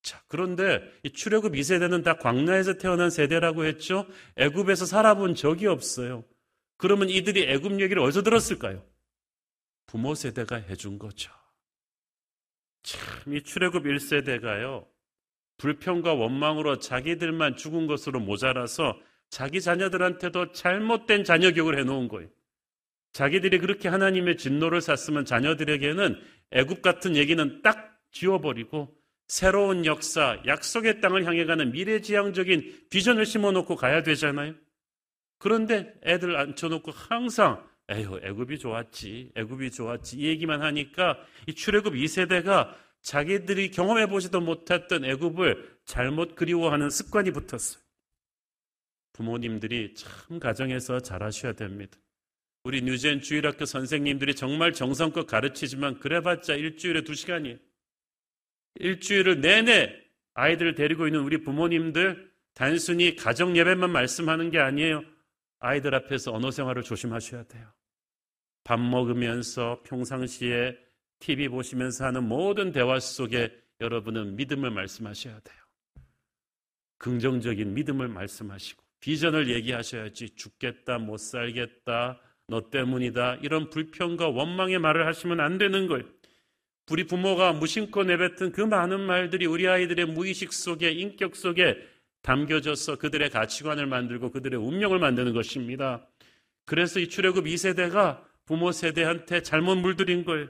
자, 0.01 0.21
그런데 0.27 0.81
이 1.03 1.11
출애굽 1.11 1.53
2세대는 1.53 2.03
다 2.03 2.17
광야에서 2.17 2.77
태어난 2.77 3.09
세대라고 3.09 3.65
했죠. 3.65 4.07
애굽에서 4.35 4.85
살아본 4.85 5.35
적이 5.35 5.67
없어요. 5.67 6.23
그러면 6.77 7.09
이들이 7.09 7.43
애굽 7.43 7.79
얘기를 7.79 8.01
어디서 8.01 8.23
들었을까요? 8.23 8.83
부모 9.85 10.15
세대가 10.15 10.55
해준 10.55 10.97
거죠. 10.97 11.31
참, 12.81 13.33
이 13.33 13.43
출애굽 13.43 13.83
1세대가요. 13.83 14.88
불평과 15.57 16.15
원망으로 16.15 16.79
자기들만 16.79 17.55
죽은 17.55 17.85
것으로 17.85 18.19
모자라서 18.19 19.00
자기 19.29 19.61
자녀들한테도 19.61 20.53
잘못된 20.53 21.23
자녀 21.23 21.51
교육을 21.51 21.77
해놓은 21.79 22.07
거예요. 22.07 22.29
자기들이 23.13 23.59
그렇게 23.59 23.89
하나님의 23.89 24.37
진노를 24.37 24.81
샀으면 24.81 25.25
자녀들에게는 25.25 26.19
애굽 26.51 26.81
같은 26.81 27.15
얘기는 27.15 27.61
딱 27.61 27.99
지워버리고 28.11 28.95
새로운 29.27 29.85
역사, 29.85 30.41
약속의 30.45 30.99
땅을 30.99 31.25
향해 31.25 31.45
가는 31.45 31.71
미래지향적인 31.71 32.87
비전을 32.89 33.25
심어놓고 33.25 33.75
가야 33.75 34.03
되잖아요. 34.03 34.55
그런데 35.37 35.93
애들 36.03 36.35
앉혀놓고 36.35 36.91
항상 36.91 37.65
에휴 37.89 38.19
애굽이 38.23 38.59
좋았지, 38.59 39.31
애굽이 39.35 39.71
좋았지 39.71 40.17
이 40.17 40.27
얘기만 40.27 40.61
하니까 40.61 41.17
이 41.47 41.53
출애굽 41.53 41.93
2세대가 41.93 42.73
자기들이 43.01 43.71
경험해 43.71 44.07
보지도 44.07 44.39
못했던 44.39 45.03
애굽을 45.03 45.79
잘못 45.85 46.35
그리워하는 46.35 46.89
습관이 46.89 47.31
붙었어요. 47.31 47.81
부모님들이 49.13 49.93
참 49.95 50.39
가정에서 50.39 50.99
잘하셔야 50.99 51.53
됩니다. 51.53 51.97
우리 52.63 52.81
뉴젠 52.81 53.21
주일학교 53.21 53.65
선생님들이 53.65 54.35
정말 54.35 54.73
정성껏 54.73 55.25
가르치지만 55.25 55.99
그래봤자 55.99 56.55
일주일에 56.55 57.03
두 57.03 57.15
시간이에요. 57.15 57.57
일주일을 58.75 59.41
내내 59.41 59.99
아이들을 60.33 60.75
데리고 60.75 61.07
있는 61.07 61.21
우리 61.21 61.43
부모님들 61.43 62.31
단순히 62.53 63.15
가정 63.15 63.57
예배만 63.57 63.91
말씀하는 63.91 64.51
게 64.51 64.59
아니에요. 64.59 65.03
아이들 65.59 65.95
앞에서 65.95 66.33
언어 66.33 66.51
생활을 66.51 66.83
조심하셔야 66.83 67.43
돼요. 67.43 67.71
밥 68.63 68.79
먹으면서 68.79 69.81
평상시에 69.83 70.77
TV 71.19 71.49
보시면서 71.49 72.05
하는 72.05 72.27
모든 72.27 72.71
대화 72.71 72.99
속에 72.99 73.51
여러분은 73.79 74.35
믿음을 74.35 74.69
말씀하셔야 74.69 75.39
돼요. 75.39 75.57
긍정적인 76.99 77.73
믿음을 77.73 78.07
말씀하시고 78.07 78.83
비전을 78.99 79.49
얘기하셔야지 79.49 80.35
죽겠다, 80.35 80.99
못 80.99 81.17
살겠다, 81.17 82.21
너 82.51 82.70
때문이다 82.70 83.38
이런 83.41 83.70
불평과 83.70 84.27
원망의 84.27 84.77
말을 84.77 85.08
하시면 85.08 85.39
안 85.39 85.58
되는 85.58 85.88
거예요. 85.88 86.03
우리 86.91 87.05
부모가 87.05 87.53
무심코 87.53 88.03
내뱉은 88.03 88.51
그 88.51 88.60
많은 88.60 89.00
말들이 89.00 89.46
우리 89.46 89.70
아이들의 89.70 90.08
무의식 90.08 90.51
속에 90.51 90.91
인격 90.91 91.38
속에 91.38 91.77
담겨져서 92.24 92.98
그들의 92.98 93.29
가치관을 93.29 93.86
만들고 93.86 94.31
그들의 94.31 94.60
운명을 94.60 95.00
만드는 95.00 95.34
것입니다. 95.34 96.05
그래서 96.65 97.00
이 97.00 97.08
출애굽 97.08 97.46
2세대가 97.46 98.22
부모 98.46 98.74
세대한테 98.74 99.41
잘못 99.43 99.77
물들인 99.77 100.25
거예요. 100.25 100.50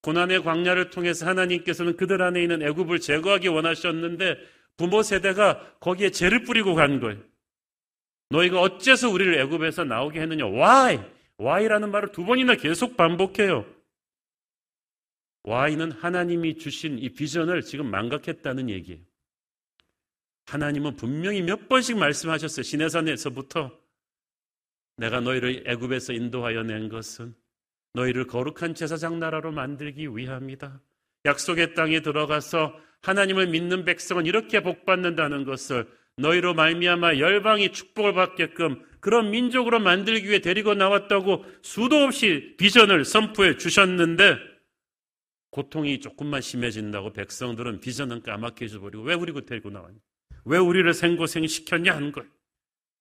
고난의 0.00 0.42
광야를 0.42 0.88
통해서 0.88 1.26
하나님께서는 1.26 1.98
그들 1.98 2.22
안에 2.22 2.40
있는 2.40 2.62
애굽을 2.62 3.00
제거하기 3.00 3.48
원하셨는데 3.48 4.38
부모 4.78 5.02
세대가 5.02 5.74
거기에 5.80 6.08
죄를 6.10 6.44
뿌리고 6.44 6.74
간 6.74 7.00
거예요. 7.00 7.18
너희가 8.30 8.62
어째서 8.62 9.10
우리를 9.10 9.38
애굽에서 9.40 9.84
나오게 9.84 10.20
했느냐? 10.22 10.46
Why? 10.46 11.17
Why라는 11.40 11.90
말을 11.90 12.12
두 12.12 12.24
번이나 12.24 12.56
계속 12.56 12.96
반복해요. 12.96 13.64
Why는 15.46 15.92
하나님이 15.92 16.58
주신 16.58 16.98
이 16.98 17.10
비전을 17.10 17.62
지금 17.62 17.90
망각했다는 17.90 18.70
얘기예요. 18.70 19.00
하나님은 20.46 20.96
분명히 20.96 21.42
몇 21.42 21.68
번씩 21.68 21.98
말씀하셨어요. 21.98 22.62
시내산에서부터 22.62 23.78
내가 24.96 25.20
너희를 25.20 25.64
애굽에서 25.66 26.12
인도하여 26.12 26.64
낸 26.64 26.88
것은 26.88 27.34
너희를 27.94 28.26
거룩한 28.26 28.74
제사장 28.74 29.18
나라로 29.18 29.52
만들기 29.52 30.08
위함이다. 30.08 30.80
약속의 31.24 31.74
땅에 31.74 32.00
들어가서 32.00 32.74
하나님을 33.02 33.48
믿는 33.48 33.84
백성은 33.84 34.26
이렇게 34.26 34.62
복 34.62 34.84
받는다는 34.84 35.44
것을 35.44 35.88
너희로 36.16 36.54
말미암아 36.54 37.18
열방이 37.18 37.72
축복을 37.72 38.14
받게끔 38.14 38.84
그런 39.00 39.30
민족으로 39.30 39.78
만들기 39.78 40.28
위해 40.28 40.40
데리고 40.40 40.74
나왔다고 40.74 41.44
수도 41.62 41.96
없이 41.96 42.54
비전을 42.58 43.04
선포해 43.04 43.56
주셨는데 43.56 44.36
고통이 45.50 46.00
조금만 46.00 46.40
심해진다고 46.40 47.12
백성들은 47.12 47.80
비전은 47.80 48.22
까맣게 48.22 48.66
잊어버리고 48.66 49.04
왜 49.04 49.14
우리 49.14 49.32
데리고 49.44 49.70
나왔냐? 49.70 49.98
왜 50.44 50.58
우리를 50.58 50.92
생고생 50.92 51.46
시켰냐 51.46 51.94
하는 51.94 52.12
거예요. 52.12 52.28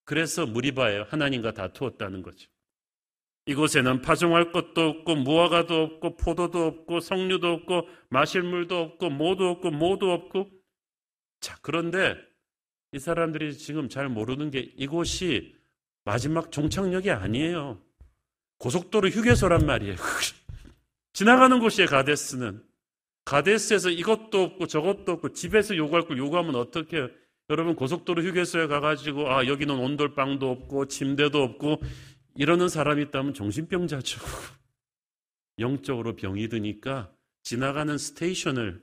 그래서 0.06 0.46
무리바에 0.46 1.00
하나님과 1.10 1.52
다투었다는 1.52 2.22
거죠. 2.22 2.50
이곳에는 3.48 4.02
파종할 4.02 4.52
것도 4.52 4.82
없고 4.82 5.16
무화과도 5.16 5.76
없고 5.82 6.18
포도도 6.18 6.66
없고 6.66 7.00
석류도 7.00 7.48
없고 7.48 7.88
마실 8.10 8.44
물도 8.44 8.78
없고 8.78 9.10
모도 9.10 9.50
없고 9.50 9.72
모도 9.72 10.12
없고 10.12 10.50
자 11.40 11.58
그런데 11.62 12.18
이 12.94 13.00
사람들이 13.00 13.58
지금 13.58 13.90
잘 13.90 14.10
모르는 14.10 14.52
게 14.52 14.60
이곳이 14.76 15.57
마지막 16.08 16.54
종착역이 16.54 17.12
아니에요. 17.12 17.82
고속도로 18.60 19.10
휴게소란 19.10 19.66
말이에요. 19.66 19.98
지나가는 21.12 21.60
곳이에요, 21.60 21.90
가데스는. 21.90 22.64
가데스에서 23.26 23.90
이것도 23.90 24.42
없고 24.42 24.68
저것도 24.68 25.12
없고 25.12 25.34
집에서 25.34 25.76
요구할 25.76 26.08
걸 26.08 26.18
요구하면 26.18 26.56
어떻게 26.56 26.96
해요? 26.96 27.10
여러분 27.50 27.76
고속도로 27.76 28.24
휴게소에 28.24 28.68
가가지고 28.68 29.30
아 29.30 29.48
여기는 29.48 29.76
온돌방도 29.76 30.50
없고 30.50 30.88
침대도 30.88 31.44
없고 31.44 31.82
이러는 32.36 32.70
사람이 32.70 33.04
있다면 33.04 33.34
정신병자죠. 33.34 34.22
영적으로 35.60 36.16
병이 36.16 36.48
드니까 36.48 37.12
지나가는 37.44 37.98
스테이션을 37.98 38.82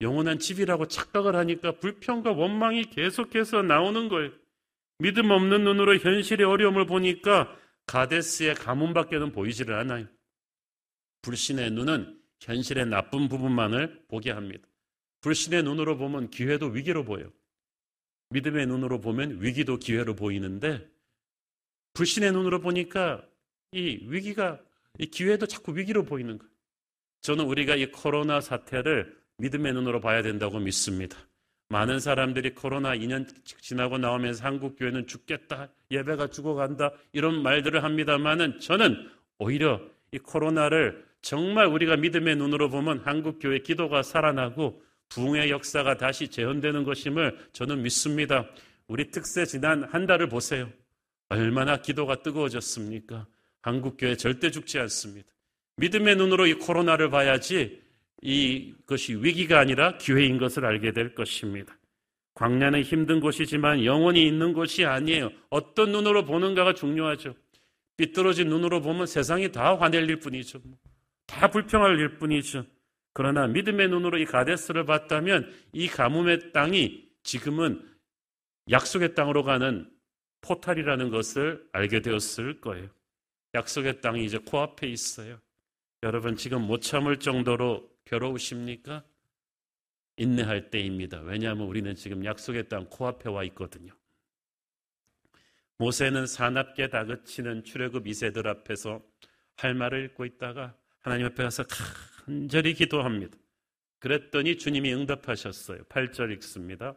영원한 0.00 0.38
집이라고 0.38 0.88
착각을 0.88 1.36
하니까 1.36 1.72
불평과 1.72 2.32
원망이 2.32 2.86
계속해서 2.86 3.60
나오는 3.60 4.08
거예요. 4.08 4.30
믿음 5.02 5.32
없는 5.32 5.64
눈으로 5.64 5.98
현실의 5.98 6.46
어려움을 6.46 6.86
보니까 6.86 7.52
가데스의 7.86 8.54
가문밖에는 8.54 9.32
보이지를 9.32 9.74
않아요. 9.74 10.06
불신의 11.22 11.72
눈은 11.72 12.20
현실의 12.38 12.86
나쁜 12.86 13.28
부분만을 13.28 14.04
보게 14.06 14.30
합니다. 14.30 14.64
불신의 15.22 15.64
눈으로 15.64 15.96
보면 15.96 16.30
기회도 16.30 16.66
위기로 16.66 17.04
보여요. 17.04 17.32
믿음의 18.30 18.66
눈으로 18.68 19.00
보면 19.00 19.42
위기도 19.42 19.76
기회로 19.76 20.14
보이는데 20.14 20.88
불신의 21.94 22.30
눈으로 22.30 22.60
보니까 22.60 23.26
이 23.72 24.06
위기가 24.06 24.60
이 25.00 25.06
기회도 25.06 25.46
자꾸 25.46 25.76
위기로 25.76 26.04
보이는 26.04 26.38
거예요. 26.38 26.52
저는 27.22 27.44
우리가 27.44 27.74
이 27.74 27.90
코로나 27.90 28.40
사태를 28.40 29.20
믿음의 29.38 29.72
눈으로 29.72 30.00
봐야 30.00 30.22
된다고 30.22 30.60
믿습니다. 30.60 31.18
많은 31.72 32.00
사람들이 32.00 32.54
코로나 32.54 32.94
2년 32.94 33.26
지나고 33.62 33.96
나오면서 33.96 34.44
한국 34.44 34.76
교회는 34.78 35.06
죽겠다, 35.06 35.70
예배가 35.90 36.26
죽어간다 36.26 36.92
이런 37.14 37.42
말들을 37.42 37.82
합니다만은 37.82 38.60
저는 38.60 39.08
오히려 39.38 39.80
이 40.12 40.18
코로나를 40.18 41.02
정말 41.22 41.66
우리가 41.66 41.96
믿음의 41.96 42.36
눈으로 42.36 42.68
보면 42.68 43.00
한국 43.06 43.38
교회 43.38 43.60
기도가 43.60 44.02
살아나고 44.02 44.82
부흥의 45.08 45.48
역사가 45.50 45.96
다시 45.96 46.28
재현되는 46.28 46.84
것임을 46.84 47.38
저는 47.54 47.80
믿습니다. 47.82 48.46
우리 48.86 49.10
특세 49.10 49.46
지난 49.46 49.84
한 49.84 50.04
달을 50.04 50.28
보세요. 50.28 50.70
얼마나 51.30 51.78
기도가 51.78 52.16
뜨거워졌습니까? 52.16 53.26
한국 53.62 53.96
교회 53.96 54.14
절대 54.14 54.50
죽지 54.50 54.78
않습니다. 54.78 55.26
믿음의 55.76 56.16
눈으로 56.16 56.46
이 56.46 56.52
코로나를 56.52 57.08
봐야지 57.08 57.81
이것이 58.22 59.16
위기가 59.16 59.58
아니라 59.58 59.98
기회인 59.98 60.38
것을 60.38 60.64
알게 60.64 60.92
될 60.92 61.14
것입니다. 61.14 61.76
광야는 62.34 62.82
힘든 62.82 63.20
곳이지만 63.20 63.84
영원히 63.84 64.26
있는 64.26 64.52
곳이 64.54 64.84
아니에요. 64.84 65.30
어떤 65.50 65.92
눈으로 65.92 66.24
보는가가 66.24 66.72
중요하죠. 66.72 67.34
삐뚤어진 67.96 68.48
눈으로 68.48 68.80
보면 68.80 69.06
세상이 69.06 69.52
다 69.52 69.76
화낼 69.76 70.08
일 70.08 70.18
뿐이죠. 70.18 70.60
다 71.26 71.50
불평할 71.50 71.98
일 71.98 72.16
뿐이죠. 72.16 72.64
그러나 73.12 73.46
믿음의 73.46 73.88
눈으로 73.88 74.18
이 74.18 74.24
가데스를 74.24 74.86
봤다면 74.86 75.52
이 75.72 75.88
가뭄의 75.88 76.52
땅이 76.52 77.06
지금은 77.22 77.86
약속의 78.70 79.14
땅으로 79.14 79.42
가는 79.42 79.90
포탈이라는 80.40 81.10
것을 81.10 81.66
알게 81.72 82.00
되었을 82.00 82.60
거예요. 82.60 82.88
약속의 83.54 84.00
땅이 84.00 84.24
이제 84.24 84.38
코앞에 84.38 84.88
있어요. 84.88 85.38
여러분 86.02 86.36
지금 86.36 86.62
못 86.62 86.80
참을 86.80 87.18
정도로 87.18 87.91
괴로우십니까? 88.12 89.02
인내할 90.18 90.68
때입니다. 90.68 91.20
왜냐하면 91.20 91.66
우리는 91.66 91.94
지금 91.94 92.24
약속의 92.24 92.68
땅 92.68 92.84
코앞에 92.84 93.30
와 93.30 93.42
있거든요. 93.44 93.94
모세는 95.78 96.26
사납게 96.26 96.90
다그치는 96.90 97.64
출애굽 97.64 98.06
이세들 98.06 98.46
앞에서 98.46 99.00
할 99.56 99.74
말을 99.74 100.04
읽고 100.04 100.26
있다가 100.26 100.76
하나님 101.00 101.26
앞에 101.26 101.42
가서 101.42 101.64
간절히 102.26 102.74
기도합니다. 102.74 103.36
그랬더니 103.98 104.58
주님이 104.58 104.92
응답하셨어요. 104.92 105.84
8절 105.84 106.32
읽습니다. 106.34 106.94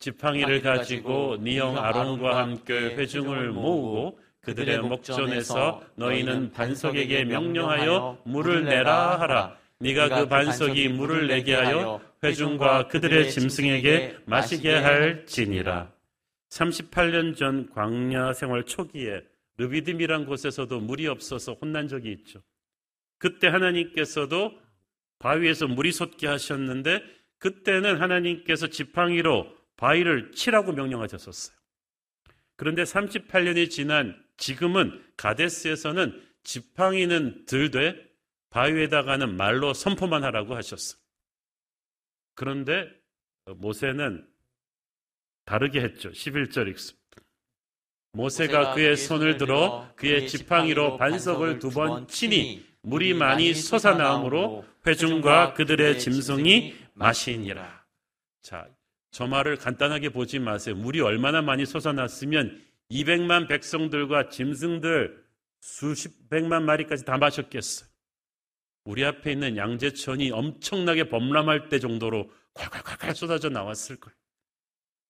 지팡이를 0.00 0.60
가지고 0.62 1.36
니형 1.36 1.78
아론과 1.78 2.36
함께 2.38 2.96
회중을 2.96 3.52
모으고 3.52 4.18
그들의 4.40 4.80
목전에서 4.80 5.82
너희는 5.94 6.50
반석에게 6.52 7.24
명령하여 7.24 8.22
물을 8.24 8.64
내라 8.64 9.20
하라. 9.20 9.63
네가 9.80 10.08
그 10.08 10.28
반석이 10.28 10.88
물을 10.88 11.26
내게 11.26 11.54
하여 11.54 12.00
회중과 12.22 12.88
그들의 12.88 13.30
짐승에게 13.30 14.18
마시게 14.26 14.74
할지니라. 14.74 15.92
38년 16.48 17.36
전 17.36 17.68
광야 17.70 18.32
생활 18.32 18.64
초기에 18.64 19.22
르비딤이란 19.56 20.26
곳에서도 20.26 20.80
물이 20.80 21.06
없어서 21.08 21.54
혼난 21.54 21.88
적이 21.88 22.12
있죠. 22.12 22.42
그때 23.18 23.48
하나님께서도 23.48 24.52
바위에서 25.18 25.66
물이 25.66 25.92
솟게 25.92 26.26
하셨는데 26.26 27.02
그때는 27.38 28.00
하나님께서 28.00 28.68
지팡이로 28.68 29.54
바위를 29.76 30.32
치라고 30.32 30.72
명령하셨었어요. 30.72 31.56
그런데 32.56 32.84
38년이 32.84 33.70
지난 33.70 34.16
지금은 34.36 35.02
가데스에서는 35.16 36.20
지팡이는 36.44 37.46
들되 37.46 37.96
바위에다가는 38.54 39.36
말로 39.36 39.74
선포만 39.74 40.22
하라고 40.24 40.54
하셨어요. 40.54 40.98
그런데 42.34 42.88
모세는 43.56 44.26
다르게 45.44 45.80
했죠. 45.80 46.10
11절 46.10 46.68
읽습니다. 46.70 47.04
모세가 48.12 48.74
그의 48.74 48.96
손을 48.96 49.38
들어 49.38 49.90
그의 49.96 50.28
지팡이로 50.28 50.96
반석을 50.98 51.58
두 51.58 51.70
번 51.70 52.06
치니 52.06 52.64
물이 52.82 53.14
많이 53.14 53.52
솟아나므로 53.54 54.64
회중과 54.86 55.54
그들의 55.54 55.98
짐승이 55.98 56.76
마시니라. 56.92 57.84
자, 58.40 58.68
저 59.10 59.26
말을 59.26 59.56
간단하게 59.56 60.10
보지 60.10 60.38
마세요. 60.38 60.76
물이 60.76 61.00
얼마나 61.00 61.42
많이 61.42 61.66
솟아났으면 61.66 62.62
200만 62.90 63.48
백성들과 63.48 64.28
짐승들 64.28 65.24
수십백만 65.60 66.64
마리까지 66.64 67.04
다 67.04 67.16
마셨겠어요. 67.18 67.93
우리 68.84 69.04
앞에 69.04 69.32
있는 69.32 69.56
양재천이 69.56 70.30
엄청나게 70.30 71.08
범람할 71.08 71.68
때 71.68 71.78
정도로 71.78 72.30
콸콸콸콸 72.54 73.14
쏟아져 73.14 73.48
나왔을 73.48 73.96
거예요. 73.96 74.14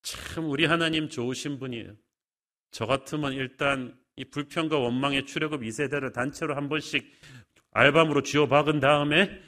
참 0.03 0.49
우리 0.49 0.65
하나님 0.65 1.09
좋으신 1.09 1.59
분이에요. 1.59 1.95
저 2.71 2.87
같으면 2.87 3.33
일단 3.33 3.97
이 4.17 4.25
불평과 4.25 4.79
원망의 4.79 5.27
출애굽 5.27 5.63
2세대를 5.63 6.13
단체로 6.13 6.55
한 6.55 6.69
번씩 6.69 7.05
알밤으로 7.73 8.23
쥐어 8.23 8.47
박은 8.47 8.81
다음에 8.81 9.41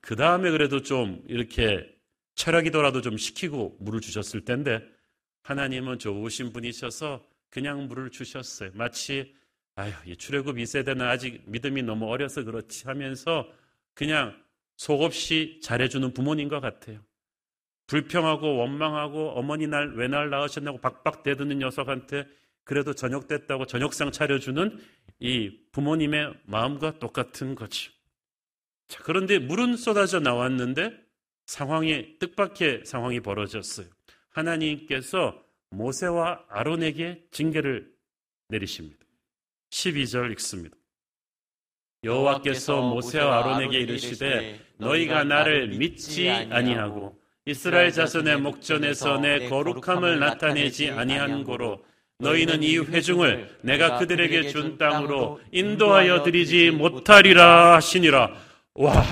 그 0.00 0.16
다음에 0.16 0.50
그래도 0.50 0.82
좀 0.82 1.22
이렇게 1.28 1.86
철학이더라도 2.34 3.00
좀 3.00 3.16
시키고 3.16 3.78
물을 3.80 4.00
주셨을 4.00 4.44
텐데 4.44 4.82
하나님은 5.42 5.98
좋으신 5.98 6.52
분이셔서 6.52 7.24
그냥 7.50 7.86
물을 7.86 8.10
주셨어요. 8.10 8.70
마치 8.74 9.34
아유, 9.76 9.92
이 10.06 10.16
출애굽 10.16 10.56
2세대는 10.56 11.02
아직 11.02 11.42
믿음이 11.46 11.82
너무 11.82 12.06
어려서 12.10 12.42
그렇지 12.42 12.86
하면서 12.88 13.48
그냥 13.98 14.40
속 14.76 15.02
없이 15.02 15.58
잘해주는 15.60 16.14
부모님 16.14 16.48
과 16.48 16.60
같아요. 16.60 17.00
불평하고 17.88 18.58
원망하고 18.58 19.30
어머니 19.30 19.66
날 19.66 19.96
왜 19.96 20.06
날 20.06 20.30
낳으셨냐고 20.30 20.78
박박 20.80 21.24
대드는 21.24 21.58
녀석한테 21.58 22.24
그래도 22.62 22.92
저녁 22.94 23.26
됐다고 23.26 23.66
저녁상 23.66 24.12
차려주는 24.12 24.78
이 25.18 25.50
부모님의 25.72 26.32
마음과 26.44 27.00
똑같은 27.00 27.56
거죠. 27.56 27.90
자, 28.86 29.02
그런데 29.02 29.40
물은 29.40 29.76
쏟아져 29.76 30.20
나왔는데 30.20 30.92
상황이 31.46 32.20
뜻밖의 32.20 32.84
상황이 32.84 33.18
벌어졌어요. 33.18 33.88
하나님께서 34.30 35.42
모세와 35.70 36.44
아론에게 36.48 37.26
징계를 37.32 37.92
내리십니다. 38.48 39.04
12절 39.70 40.30
읽습니다. 40.32 40.77
여호와께서 42.04 42.80
모세와 42.82 43.38
아론에게 43.38 43.80
이르시되 43.80 44.60
너희가 44.78 45.24
나를 45.24 45.68
믿지 45.68 46.30
아니하고 46.30 47.18
이스라엘 47.46 47.90
자손의 47.92 48.40
목전에서 48.40 49.18
내 49.18 49.48
거룩함을 49.48 50.18
나타내지 50.18 50.90
아니한 50.90 51.44
고로 51.44 51.84
너희는 52.18 52.62
이 52.62 52.78
회중을 52.78 53.58
내가 53.62 53.98
그들에게 53.98 54.48
준 54.48 54.76
땅으로 54.76 55.40
인도하여 55.52 56.22
드리지 56.24 56.70
못하리라 56.72 57.76
하시니라. 57.76 58.36
와, 58.74 59.04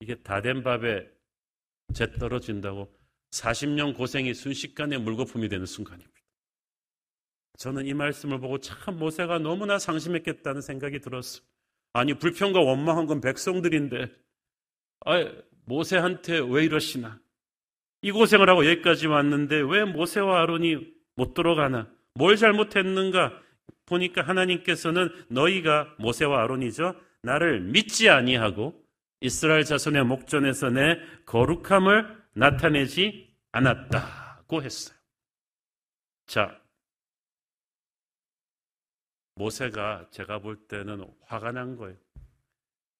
이게 0.00 0.14
다 0.16 0.40
된 0.40 0.62
밥에 0.62 1.06
재 1.92 2.10
떨어진다고 2.12 2.88
40년 3.32 3.96
고생이 3.96 4.32
순식간에 4.32 4.96
물거품이 4.98 5.48
되는 5.48 5.66
순간입니다. 5.66 6.10
저는 7.58 7.86
이 7.86 7.94
말씀을 7.94 8.38
보고 8.40 8.58
참 8.58 8.96
모세가 8.98 9.38
너무나 9.40 9.78
상심했겠다는 9.78 10.60
생각이 10.60 11.00
들었어요. 11.00 11.42
아니, 11.94 12.12
불평과 12.12 12.60
원망한 12.60 13.06
건 13.06 13.20
백성들인데, 13.20 14.10
아, 15.06 15.32
모세한테 15.64 16.40
왜 16.40 16.64
이러시나? 16.64 17.18
이 18.02 18.10
고생을 18.10 18.50
하고 18.50 18.66
여기까지 18.66 19.06
왔는데 19.06 19.62
왜 19.66 19.84
모세와 19.84 20.42
아론이 20.42 20.92
못 21.14 21.32
들어가나? 21.32 21.88
뭘 22.14 22.36
잘못했는가? 22.36 23.40
보니까 23.86 24.22
하나님께서는 24.22 25.08
너희가 25.28 25.94
모세와 25.98 26.42
아론이죠. 26.42 26.94
나를 27.22 27.60
믿지 27.60 28.10
아니하고 28.10 28.74
이스라엘 29.20 29.64
자손의 29.64 30.04
목전에서 30.04 30.70
내 30.70 30.98
거룩함을 31.24 32.24
나타내지 32.34 33.34
않았다고 33.52 34.62
했어요. 34.62 34.96
자, 36.26 36.60
모세가 39.36 40.08
제가 40.10 40.38
볼 40.38 40.56
때는 40.68 41.04
화가 41.26 41.52
난 41.52 41.76
거예요. 41.76 41.96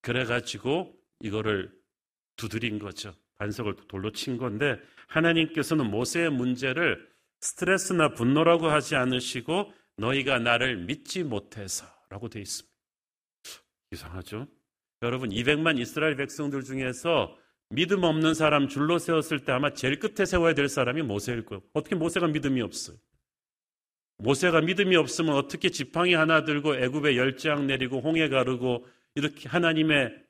그래가지고 0.03 0.95
이거를 1.21 1.73
두드린 2.37 2.79
거죠. 2.79 3.15
반석을 3.37 3.77
돌로 3.89 4.13
친 4.13 4.37
건데 4.37 4.79
하나님께서는 5.09 5.91
모세의 5.91 6.31
문제를 6.31 7.09
스트레스나 7.41 8.15
분노라고 8.15 8.69
하지 8.69 8.97
않으시고 8.97 9.73
너희가 9.97 10.39
나를 10.39 10.77
믿지 10.85 11.23
못해서라고 11.23 12.29
되어 12.29 12.43
있습니다. 12.43 12.75
이상하죠? 13.93 14.49
여러분 15.03 15.31
200만 15.31 15.79
이스라엘 15.79 16.17
백성들 16.17 16.65
중에서 16.65 17.37
믿음 17.71 18.03
없는 18.05 18.35
사람 18.35 18.69
줄로 18.69 18.99
세웠을 18.99 19.45
때 19.45 19.53
아마 19.53 19.73
제일 19.73 19.99
끝에 19.99 20.25
세워야 20.25 20.55
될 20.55 20.69
사람이 20.69 21.03
모세일 21.03 21.45
거예요. 21.45 21.63
어떻게 21.73 21.95
모세가 21.95 22.29
믿음이 22.29 22.61
없어요? 22.63 22.97
모세가 24.19 24.61
믿음이 24.61 24.97
없으면 24.97 25.35
어떻게 25.35 25.71
지팡이 25.71 26.15
하나 26.15 26.45
들고 26.45 26.77
애굽에 26.77 27.17
열장 27.17 27.67
내리고 27.67 28.01
홍해 28.01 28.29
가르고 28.29 28.87
이렇게 29.15 29.49
하나님의 29.49 30.25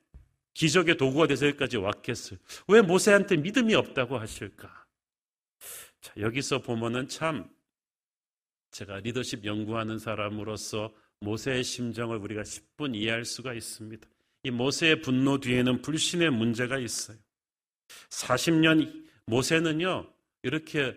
기적의 0.53 0.97
도구가 0.97 1.27
돼서 1.27 1.47
여기까지 1.47 1.77
왔겠어요. 1.77 2.39
왜 2.67 2.81
모세한테 2.81 3.37
믿음이 3.37 3.75
없다고 3.75 4.17
하실까? 4.17 4.85
자, 6.01 6.13
여기서 6.17 6.59
보면은 6.61 7.07
참 7.07 7.49
제가 8.71 8.99
리더십 8.99 9.45
연구하는 9.45 9.99
사람으로서 9.99 10.93
모세의 11.21 11.63
심정을 11.63 12.17
우리가 12.17 12.41
10분 12.41 12.95
이해할 12.95 13.25
수가 13.25 13.53
있습니다. 13.53 14.07
이 14.43 14.51
모세의 14.51 15.01
분노 15.01 15.39
뒤에는 15.39 15.81
불신의 15.81 16.29
문제가 16.31 16.77
있어요. 16.77 17.17
40년 18.09 19.05
모세는요, 19.25 20.11
이렇게 20.43 20.95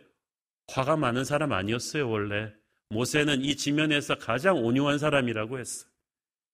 화가 0.68 0.96
많은 0.96 1.24
사람 1.24 1.52
아니었어요, 1.52 2.08
원래. 2.10 2.52
모세는 2.90 3.44
이 3.44 3.56
지면에서 3.56 4.16
가장 4.16 4.64
온유한 4.64 4.98
사람이라고 4.98 5.58
했어요. 5.58 5.90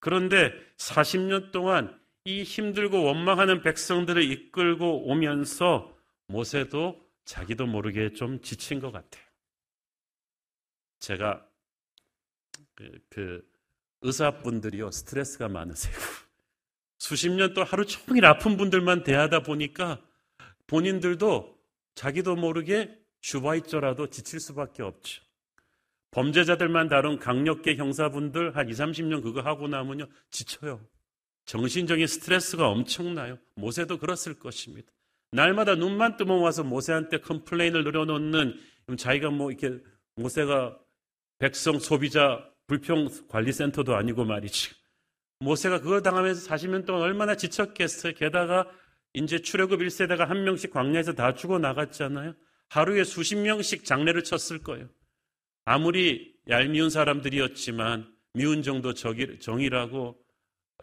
그런데 0.01 0.53
40년 0.77 1.53
동안 1.53 1.99
이 2.25 2.43
힘들고 2.43 3.03
원망하는 3.03 3.63
백성들을 3.63 4.23
이끌고 4.23 5.09
오면서 5.09 5.97
모세도 6.27 7.01
자기도 7.25 7.67
모르게 7.67 8.13
좀 8.13 8.41
지친 8.41 8.81
것 8.81 8.91
같아요. 8.91 9.25
제가 11.01 11.47
그, 12.75 12.99
그 13.09 13.55
의사분들이요 14.03 14.91
스트레스가 14.91 15.49
많으세요. 15.49 15.95
수십 16.99 17.31
년 17.31 17.53
또 17.55 17.63
하루 17.65 17.85
종일 17.85 18.25
아픈 18.25 18.57
분들만 18.57 19.05
대하다 19.05 19.41
보니까 19.41 20.01
본인들도 20.67 21.59
자기도 21.95 22.35
모르게 22.35 22.99
슈바이처라도 23.21 24.09
지칠 24.09 24.41
수밖에 24.41 24.83
없죠. 24.83 25.23
범죄자들만 26.15 26.89
다룬 26.89 27.19
강력계 27.19 27.75
형사분들 27.75 28.57
한 28.57 28.69
2, 28.69 28.73
30년 28.73 29.21
그거 29.23 29.41
하고 29.41 29.67
나면요 29.67 30.07
지쳐요. 30.31 30.81
정신적인 31.45 32.07
스트레스가 32.07 32.69
엄청나요. 32.69 33.39
모세도 33.57 33.99
그렇을 33.99 34.39
것입니다. 34.39 34.91
날마다 35.33 35.75
눈만 35.75 36.17
뜨면 36.17 36.39
와서 36.39 36.63
모세한테 36.63 37.19
complain을 37.19 37.83
늘어놓는 37.83 38.55
자기가 38.97 39.31
뭐 39.31 39.51
이렇게 39.51 39.83
모세가 40.15 40.79
백성 41.41 41.81
소비자 41.81 42.49
불평 42.69 43.09
관리센터도 43.29 43.97
아니고 43.97 44.25
말이지. 44.25 44.71
모세가 45.41 45.81
그걸 45.81 46.03
당하면서 46.03 46.49
40년 46.49 46.87
동안 46.87 47.03
얼마나 47.03 47.35
지쳤겠어요. 47.35 48.15
게다가 48.15 48.71
이제 49.15 49.41
출애굽 49.41 49.81
1세대가 49.81 50.27
한 50.27 50.45
명씩 50.45 50.71
광야에서 50.71 51.15
다 51.15 51.35
죽어 51.35 51.59
나갔잖아요. 51.59 52.35
하루에 52.69 53.03
수십 53.03 53.35
명씩 53.35 53.85
장례를 53.85 54.23
쳤을 54.23 54.63
거예요. 54.63 54.89
아무리 55.65 56.35
얄미운 56.49 56.91
사람들이었지만 56.91 58.13
미운 58.35 58.63
정도 58.63 58.93
정이라고 58.93 60.17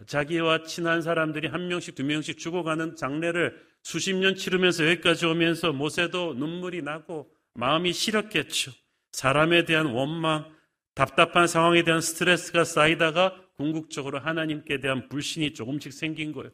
자기와 0.07 0.63
친한 0.63 1.01
사람들이 1.01 1.47
한 1.47 1.67
명씩 1.67 1.95
두 1.95 2.03
명씩 2.03 2.37
죽어가는 2.37 2.95
장례를 2.95 3.55
수십 3.83 4.15
년 4.15 4.35
치르면서 4.35 4.87
여기까지 4.89 5.25
오면서 5.25 5.73
모세도 5.73 6.35
눈물이 6.35 6.81
나고 6.81 7.31
마음이 7.53 7.93
시렸겠죠. 7.93 8.71
사람에 9.11 9.65
대한 9.65 9.87
원망, 9.87 10.55
답답한 10.95 11.47
상황에 11.47 11.83
대한 11.83 12.01
스트레스가 12.01 12.63
쌓이다가 12.63 13.35
궁극적으로 13.57 14.19
하나님께 14.19 14.79
대한 14.79 15.09
불신이 15.09 15.53
조금씩 15.53 15.93
생긴 15.93 16.31
거예요. 16.31 16.51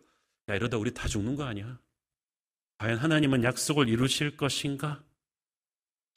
야, 0.49 0.55
이러다 0.55 0.77
우리 0.77 0.93
다 0.93 1.07
죽는 1.07 1.35
거 1.35 1.43
아니야? 1.43 1.79
과연 2.79 2.97
하나님은 2.97 3.43
약속을 3.43 3.87
이루실 3.87 4.37
것인가? 4.37 5.03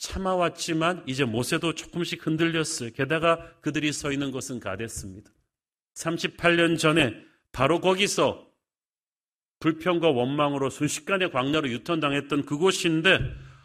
참아왔지만 0.00 1.04
이제 1.06 1.24
모세도 1.24 1.74
조금씩 1.74 2.26
흔들렸어요. 2.26 2.90
게다가 2.92 3.54
그들이 3.60 3.92
서 3.92 4.10
있는 4.10 4.30
곳은 4.30 4.58
가됐습니다. 4.58 5.30
38년 5.94 6.78
전에 6.78 7.14
바로 7.52 7.80
거기서 7.80 8.46
불평과 9.60 10.08
원망으로 10.08 10.70
순식간에 10.70 11.28
광야로 11.28 11.68
유턴당했던 11.68 12.46
그곳인데 12.46 13.18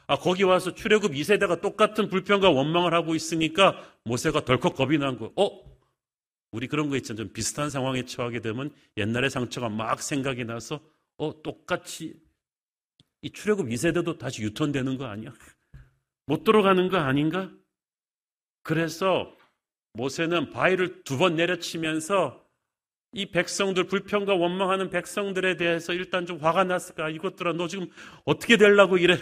아, 0.07 0.17
거기 0.17 0.43
와서 0.43 0.75
출애굽 0.75 1.13
2세대가 1.13 1.61
똑같은 1.61 2.09
불평과 2.09 2.49
원망을 2.51 2.93
하고 2.93 3.15
있으니까 3.15 3.81
모세가 4.03 4.43
덜컥 4.43 4.75
겁이 4.75 4.97
난 4.97 5.17
거예요. 5.17 5.31
어? 5.37 5.49
우리 6.51 6.67
그런 6.67 6.89
거 6.89 6.97
있잖아요. 6.97 7.25
좀 7.25 7.33
비슷한 7.33 7.69
상황에 7.69 8.03
처하게 8.03 8.41
되면 8.41 8.71
옛날의 8.97 9.29
상처가 9.29 9.69
막 9.69 10.01
생각이 10.01 10.43
나서 10.43 10.81
어, 11.17 11.41
똑같이 11.41 12.13
이 13.21 13.29
출애굽 13.31 13.67
2세대도 13.67 14.19
다시 14.19 14.43
유턴되는 14.43 14.97
거 14.97 15.05
아니야? 15.05 15.31
못 16.27 16.43
들어가는 16.43 16.89
거 16.89 16.97
아닌가? 16.97 17.51
그래서 18.63 19.35
모세는 19.93 20.49
바위를 20.49 21.03
두 21.03 21.17
번 21.17 21.35
내려치면서 21.35 22.43
이 23.13 23.27
백성들 23.31 23.85
불평과 23.85 24.35
원망하는 24.35 24.89
백성들에 24.89 25.55
대해서 25.55 25.93
일단 25.93 26.25
좀 26.25 26.37
화가 26.39 26.65
났을까? 26.65 27.09
이것들아 27.09 27.53
너 27.53 27.67
지금 27.67 27.87
어떻게 28.25 28.57
되려고 28.57 28.97
이래? 28.97 29.15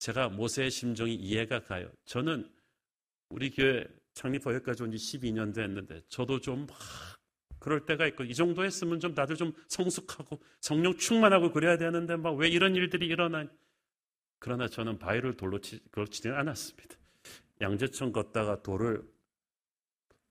제가 0.00 0.28
모세의 0.28 0.70
심정이 0.70 1.14
이해가 1.14 1.60
가요. 1.60 1.90
저는 2.04 2.50
우리 3.30 3.50
교회 3.50 3.84
창립 4.14 4.44
여기까지 4.46 4.82
온 4.82 4.90
지 4.92 4.96
12년 4.98 5.54
됐는데 5.54 6.02
저도 6.08 6.40
좀막 6.40 6.68
그럴 7.58 7.86
때가 7.86 8.06
있고 8.08 8.24
이 8.24 8.34
정도 8.34 8.64
했으면 8.64 9.00
좀 9.00 9.14
다들 9.14 9.36
좀 9.36 9.52
성숙하고 9.68 10.40
성령 10.60 10.96
충만하고 10.96 11.50
그래야 11.52 11.78
되는데 11.78 12.16
막 12.16 12.34
왜 12.36 12.48
이런 12.48 12.76
일들이 12.76 13.06
일어나니? 13.06 13.48
그러나 14.38 14.68
저는 14.68 14.98
바위를 14.98 15.36
돌로 15.36 15.60
치, 15.60 15.80
걸치지는 15.90 16.36
않았습니다. 16.36 16.96
양재천 17.60 18.12
걷다가 18.12 18.62
돌을 18.62 19.02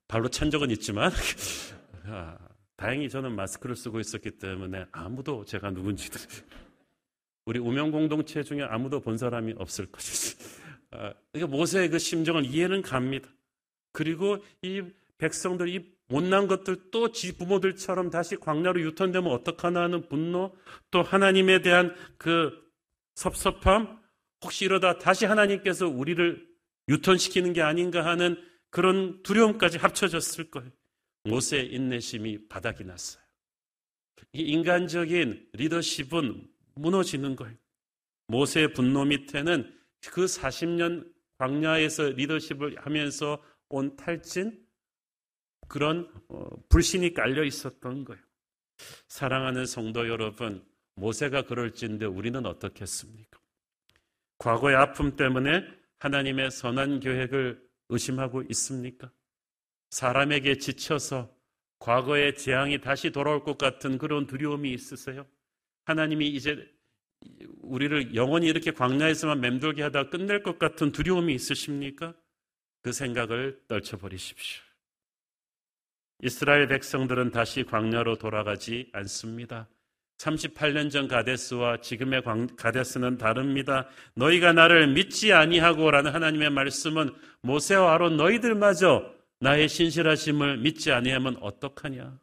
발로 0.08 0.30
찬 0.30 0.50
적은 0.50 0.72
있지만 0.72 1.12
아, 2.06 2.38
다행히 2.78 3.10
저는 3.10 3.36
마스크를 3.36 3.76
쓰고 3.76 4.00
있었기 4.00 4.32
때문에 4.32 4.86
아무도 4.92 5.44
제가 5.44 5.72
누군지도 5.72 6.18
우리 7.46 7.60
우명 7.60 7.92
공동체 7.92 8.44
중에 8.44 8.62
아무도 8.64 9.02
본 9.02 9.18
사람이 9.18 9.56
없을 9.58 9.86
것이지. 9.88 10.38
아, 10.92 11.14
그러니까 11.32 11.58
모세의 11.58 11.90
그 11.90 12.00
심정을 12.00 12.46
이해는 12.46 12.82
갑니다. 12.82 13.30
그리고 13.92 14.38
이 14.62 14.84
백성들, 15.18 15.68
이 15.70 15.98
못난 16.08 16.48
것들 16.48 16.92
또 16.92 17.12
지 17.12 17.38
부모들처럼 17.38 18.10
다시 18.10 18.38
광야로 18.38 18.82
유턴되면 18.82 19.32
어떡하나 19.32 19.82
하는 19.84 20.08
분노, 20.08 20.56
또 20.92 21.02
하나님에 21.02 21.62
대한 21.62 21.96
그 22.18 22.67
섭섭함, 23.18 24.00
혹시 24.44 24.66
이러다 24.66 25.00
다시 25.00 25.26
하나님께서 25.26 25.88
우리를 25.88 26.48
유턴시키는 26.88 27.54
게 27.54 27.64
아닌가 27.64 28.06
하는 28.06 28.38
그런 28.70 29.24
두려움까지 29.24 29.80
합쳐졌을 29.80 30.52
거예요. 30.52 30.72
모세의 31.24 31.74
인내심이 31.74 32.48
바닥이 32.48 32.84
났어요. 32.84 33.24
이 34.34 34.42
인간적인 34.42 35.50
리더십은 35.54 36.48
무너지는 36.76 37.36
거예요. 37.36 37.58
모세의 38.28 38.74
분노 38.74 39.04
밑에는 39.06 39.76
그 40.12 40.26
40년 40.26 41.12
광야에서 41.40 42.10
리더십을 42.10 42.78
하면서 42.78 43.44
온 43.70 43.96
탈진 43.96 44.64
그런 45.68 46.08
어, 46.30 46.48
불신이 46.70 47.16
깔려 47.16 47.44
있었던 47.44 48.06
거예요. 48.06 48.22
사랑하는 49.08 49.66
성도 49.66 50.08
여러분, 50.08 50.64
모세가 50.98 51.44
그럴진데 51.44 52.06
우리는 52.06 52.46
어떻겠습니까? 52.46 53.40
과거의 54.40 54.76
아픔 54.76 55.16
때문에 55.16 55.64
하나님의 56.00 56.52
선한 56.52 57.00
계획을 57.00 57.62
의심하고 57.90 58.44
있습니까? 58.50 59.12
사람에게 59.92 60.58
지쳐서 60.58 61.34
과거의 61.80 62.36
재앙이 62.36 62.82
다시 62.82 63.12
돌아올 63.12 63.44
것 63.44 63.58
같은 63.58 63.98
그런 63.98 64.28
두려움이 64.28 64.72
있으세요? 64.74 65.26
하나님이 65.86 66.28
이제 66.30 66.68
우리를 67.62 68.16
영원히 68.16 68.48
이렇게 68.48 68.72
광야에서만 68.72 69.40
맴돌게 69.40 69.84
하다 69.84 70.10
끝낼 70.10 70.44
것 70.44 70.60
같은 70.60 70.92
두려움이 70.92 71.34
있으십니까? 71.34 72.14
그 72.82 72.92
생각을 72.92 73.62
떨쳐버리십시오. 73.68 74.64
이스라엘 76.24 76.68
백성들은 76.68 77.32
다시 77.32 77.64
광야로 77.64 78.18
돌아가지 78.18 78.90
않습니다. 78.94 79.68
38년 80.18 80.90
전 80.90 81.08
가데스와 81.08 81.82
지금의 81.82 82.24
가데스는 82.58 83.18
다릅니다. 83.18 83.88
너희가 84.16 84.54
나를 84.54 84.88
믿지 84.88 85.32
아니하고라는 85.32 86.14
하나님의 86.14 86.50
말씀은 86.50 87.14
모세와 87.42 87.94
아론 87.94 88.18
너희들마저 88.18 89.14
나의 89.40 89.70
신실하심을 89.70 90.58
믿지 90.58 90.92
아니하면 90.92 91.38
어떡하냐? 91.42 92.20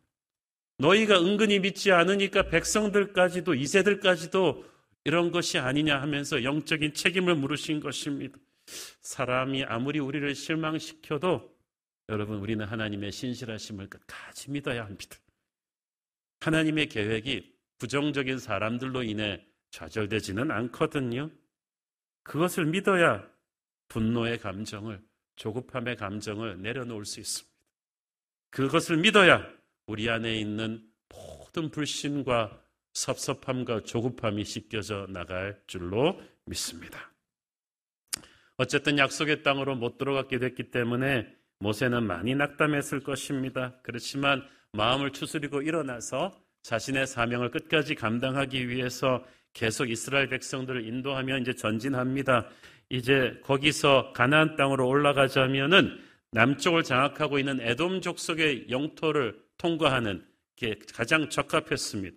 너희가 0.78 1.20
은근히 1.20 1.61
믿지 1.61 1.92
않으니까 1.92 2.48
백성들까지도 2.48 3.54
이세들까지도 3.54 4.64
이런 5.04 5.30
것이 5.30 5.59
아니냐 5.59 6.00
하면서 6.00 6.42
영적인 6.42 6.94
책임을 6.94 7.37
물으신 7.37 7.78
것입니다. 7.78 8.37
사람이 9.02 9.64
아무리 9.64 10.00
우리를 10.00 10.35
실망시켜도 10.35 11.54
여러분 12.09 12.38
우리는 12.38 12.64
하나님의 12.64 13.12
신실하심을 13.12 13.88
끝까지 13.88 14.50
믿어야 14.50 14.85
합니다. 14.85 15.16
하나님의 16.40 16.88
계획이 16.88 17.54
부정적인 17.85 18.38
사람들로 18.38 19.03
인해 19.03 19.44
좌절되지는 19.68 20.51
않거든요. 20.51 21.31
그것을 22.23 22.64
믿어야 22.64 23.29
분노의 23.88 24.38
감정을 24.38 25.03
조급함의 25.37 25.97
감정을 25.97 26.62
내려놓을 26.62 27.05
수 27.05 27.20
있습니다. 27.20 27.55
그것을 28.49 28.97
믿어야 28.97 29.47
우리 29.87 30.09
안에 30.09 30.35
있는 30.35 30.83
모든 31.11 31.70
불신과 31.70 32.59
섭섭함과 32.94 33.83
조급함이 33.83 34.47
씻겨져 34.47 35.07
나갈 35.11 35.61
줄로 35.66 36.18
믿습니다. 36.47 37.12
어쨌든 38.57 38.97
약속의 38.97 39.42
땅으로 39.42 39.75
못 39.75 39.99
들어갔게 39.99 40.38
됐기 40.38 40.70
때문에 40.70 41.37
모세는 41.59 42.07
많이 42.07 42.35
낙담했을 42.35 43.03
것입니다. 43.03 43.79
그렇지만 43.83 44.42
마음을 44.73 45.11
추스리고 45.11 45.61
일어나서 45.61 46.43
자신의 46.64 47.07
사명을 47.07 47.50
끝까지 47.50 47.94
감당하기 47.94 48.68
위해서 48.68 49.24
계속 49.53 49.90
이스라엘 49.90 50.29
백성들을 50.29 50.87
인도하며 50.87 51.38
이제 51.38 51.55
전진합니다. 51.55 52.48
이제 52.88 53.38
거기서 53.44 54.12
가나안 54.14 54.57
땅으로 54.57 54.88
올라가자면은 54.88 56.00
남쪽을 56.33 56.83
장악하고 56.83 57.38
있는 57.38 57.61
에돔 57.61 58.00
족속의 58.00 58.66
영토를 58.70 59.38
통과하는 59.59 60.27
게 60.57 60.74
가장 60.92 61.29
적합했습니다. 61.29 62.16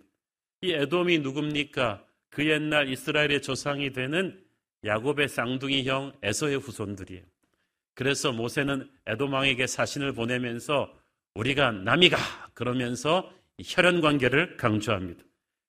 이 0.62 0.72
에돔이 0.72 1.20
누굽니까? 1.20 2.04
그 2.30 2.46
옛날 2.48 2.88
이스라엘의 2.88 3.42
조상이 3.42 3.92
되는 3.92 4.42
야곱의 4.84 5.28
쌍둥이 5.28 5.86
형 5.86 6.12
에서의 6.22 6.58
후손들이에요. 6.58 7.22
그래서 7.94 8.32
모세는 8.32 8.88
에돔 9.06 9.32
왕에게 9.32 9.66
사신을 9.66 10.12
보내면서 10.12 10.92
우리가 11.34 11.70
남이가 11.72 12.16
그러면서 12.54 13.30
혈연 13.64 14.00
관계를 14.00 14.56
강조합니다. 14.56 15.24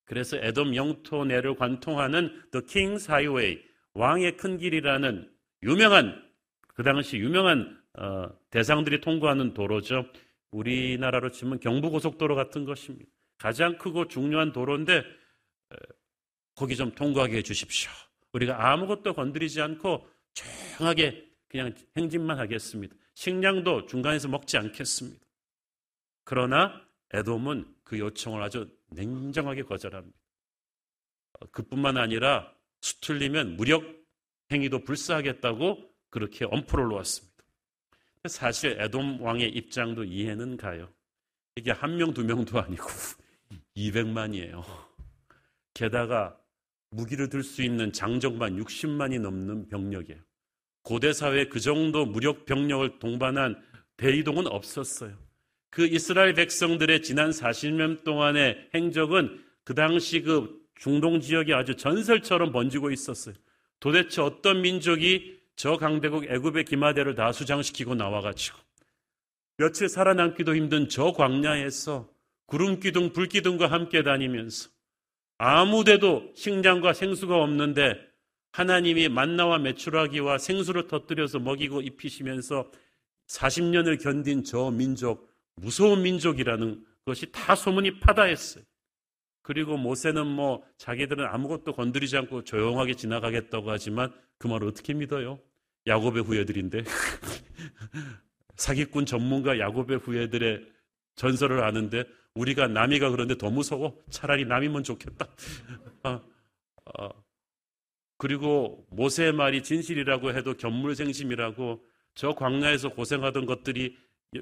그래서 0.06 0.38
에돔 0.38 0.76
영토 0.76 1.26
내를 1.26 1.56
관통하는 1.56 2.44
The 2.52 2.66
King's 2.66 3.10
Highway 3.10 3.62
왕의 3.94 4.38
큰 4.38 4.58
길이라는 4.58 5.32
유명한 5.64 6.30
그 6.68 6.84
당시 6.84 7.18
유명한 7.18 7.80
어, 7.98 8.30
대상들이 8.50 9.02
통과하는 9.02 9.54
도로죠. 9.54 10.06
우리나라로 10.52 11.32
치면 11.32 11.60
경부고속도로 11.60 12.36
같은 12.36 12.66
것입니다. 12.66 13.10
가장 13.38 13.78
크고 13.78 14.08
중요한 14.08 14.52
도로인데 14.52 15.04
거기 16.56 16.76
좀 16.76 16.92
통과하게 16.92 17.38
해주십시오. 17.38 17.90
우리가 18.34 18.72
아무것도 18.72 19.14
건드리지 19.14 19.62
않고 19.62 20.06
조용하게 20.34 21.26
그냥 21.48 21.74
행진만 21.96 22.38
하겠습니다. 22.38 22.96
식량도 23.14 23.86
중간에서 23.86 24.28
먹지 24.28 24.58
않겠습니다. 24.58 25.26
그러나 26.26 26.82
에돔은 27.14 27.66
그 27.90 27.98
요청을 27.98 28.44
아주 28.44 28.70
냉정하게 28.92 29.64
거절합니다. 29.64 30.16
그뿐만 31.52 31.98
아니라 31.98 32.54
수틀리면 32.82 33.56
무력 33.56 33.84
행위도 34.52 34.84
불사하겠다고 34.84 35.90
그렇게 36.12 36.46
엄포를 36.46 36.86
놓았습니다. 36.90 37.44
사실 38.28 38.80
에돔 38.80 39.22
왕의 39.22 39.50
입장도 39.50 40.04
이해는 40.04 40.58
가요. 40.58 40.94
이게 41.56 41.72
한 41.72 41.98
명, 41.98 42.14
두 42.14 42.24
명도 42.24 42.60
아니고 42.60 42.86
200만이에요. 43.76 44.64
게다가 45.74 46.40
무기를 46.92 47.28
들 47.30 47.42
수 47.42 47.64
있는 47.64 47.92
장정만 47.92 48.56
60만이 48.58 49.20
넘는 49.20 49.68
병력이에요. 49.70 50.22
고대 50.84 51.12
사회에 51.12 51.50
그 51.50 51.60
정도 51.60 52.06
무력 52.06 52.46
병력을 52.46 53.00
동반한 53.00 53.60
대이동은 53.98 54.46
없었어요. 54.46 55.18
그 55.70 55.86
이스라엘 55.86 56.34
백성들의 56.34 57.04
지난 57.04 57.30
40년 57.30 58.04
동안의 58.04 58.70
행적은 58.74 59.44
그 59.64 59.76
당시 59.76 60.22
그 60.22 60.60
중동 60.76 61.20
지역에 61.20 61.54
아주 61.54 61.76
전설처럼 61.76 62.52
번지고 62.52 62.92
있었어요. 62.92 63.36
도대체 63.80 64.22
어떤 64.22 64.62
민족이 64.62 65.40
저 65.56 65.78
강대국 65.78 66.26
애굽의 66.26 66.66
기마대를 66.66 67.16
다 67.16 67.32
수장시키고 67.32 67.96
나와가지고 67.96 68.58
며칠 69.58 69.90
살아남기도 69.90 70.56
힘든 70.56 70.88
저 70.88 71.12
광야에서 71.12 72.10
구름 72.46 72.80
기둥, 72.80 73.12
불 73.12 73.28
기둥과 73.28 73.68
함께 73.68 74.02
다니면서 74.02 74.70
아무데도 75.38 76.32
식량과 76.36 76.94
생수가 76.94 77.36
없는데 77.36 77.96
하나님이 78.52 79.10
만나와 79.10 79.60
메추라기와 79.60 80.38
생수를 80.38 80.88
터뜨려서 80.88 81.40
먹이고 81.40 81.82
입히시면서 81.82 82.72
40년을 83.28 84.02
견딘 84.02 84.44
저 84.44 84.72
민족, 84.72 85.29
무서운 85.60 86.04
민족이라는 86.04 86.84
것이 87.06 87.32
다 87.32 87.56
소문이 87.56 88.00
파다했어요. 88.00 88.64
그리고 89.42 89.78
모세는 89.78 90.28
뭐 90.28 90.64
자기들은 90.78 91.26
아무것도 91.26 91.74
건드리지 91.74 92.18
않고 92.18 92.44
조용하게 92.44 92.94
지나가겠다고 92.94 93.72
하지만 93.72 94.14
그 94.38 94.48
말을 94.48 94.68
어떻게 94.68 94.94
믿어요? 94.94 95.40
야곱의 95.88 96.24
후예들인데 96.24 96.84
사기꾼 98.56 99.06
전문가 99.06 99.58
야곱의 99.58 100.00
후예들의 100.00 100.66
전설을 101.16 101.64
아는데 101.64 102.04
우리가 102.36 102.68
남이가 102.68 103.10
그런데 103.10 103.38
더 103.38 103.50
무서워 103.50 103.98
차라리 104.10 104.46
남이면 104.46 104.84
좋겠다. 104.84 105.28
아, 106.04 106.22
아. 106.98 107.10
그리고 108.18 108.86
모세의 108.92 109.34
말이 109.34 109.64
진실이라고 109.64 110.34
해도 110.34 110.56
견물생심이라고 110.56 111.84
저 112.16 112.36
광야에서 112.36 112.90
고생하던 112.90 113.46
것들이 113.46 113.98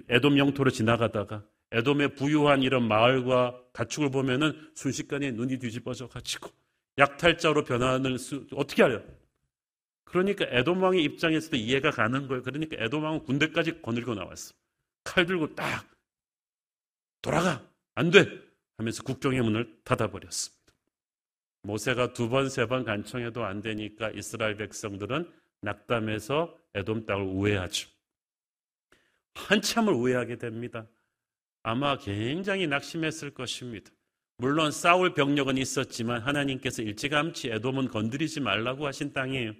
에돔 0.10 0.38
영토로 0.38 0.70
지나가다가 0.72 1.44
에돔의 1.72 2.16
부유한 2.16 2.64
이런 2.64 2.88
마을과 2.88 3.62
가축을 3.74 4.10
보면은 4.12 4.72
순식간에 4.76 5.32
눈이 5.32 5.60
뒤집어져 5.60 6.08
가지고 6.08 6.50
약탈자로 6.98 7.64
변하는 7.64 8.18
수 8.18 8.48
어떻게 8.54 8.84
알아요? 8.84 9.04
그러니까 10.06 10.46
에돔 10.50 10.82
왕의 10.82 11.04
입장에서도 11.04 11.58
이해가 11.58 11.92
가는 11.92 12.28
거예요. 12.28 12.42
그러니까 12.42 12.78
에돔 12.84 13.04
왕은 13.04 13.24
군대까지 13.24 13.82
거늘고 13.82 14.16
나왔어. 14.16 14.54
칼 15.04 15.26
들고 15.26 15.54
딱 15.56 15.86
돌아가 17.22 17.62
안 17.96 18.12
돼 18.12 18.26
하면서 18.78 19.04
국경의 19.04 19.42
문을 19.42 19.80
닫아버렸습니다. 19.84 20.58
모세가 21.64 22.14
두 22.14 22.30
번, 22.30 22.50
세 22.50 22.66
번 22.68 22.86
간청해도 22.86 23.44
안 23.44 23.62
되니까 23.62 24.10
이스라엘 24.12 24.56
백성들은 24.56 25.30
낙담해서 25.62 26.56
에돔 26.76 27.06
땅을 27.06 27.24
우회하죠. 27.26 27.90
한참을 29.38 29.94
우회하게 29.94 30.38
됩니다. 30.38 30.88
아마 31.64 31.98
굉장히 31.98 32.68
낙심했을 32.68 33.34
것입니다. 33.34 33.92
물론 34.38 34.72
싸울 34.72 35.14
병력은 35.14 35.58
있었지만 35.58 36.22
하나님께서 36.22 36.82
일찌감치 36.82 37.50
에돔은 37.50 37.90
건드리지 37.90 38.40
말라고 38.40 38.86
하신 38.86 39.14
땅이에요. 39.14 39.54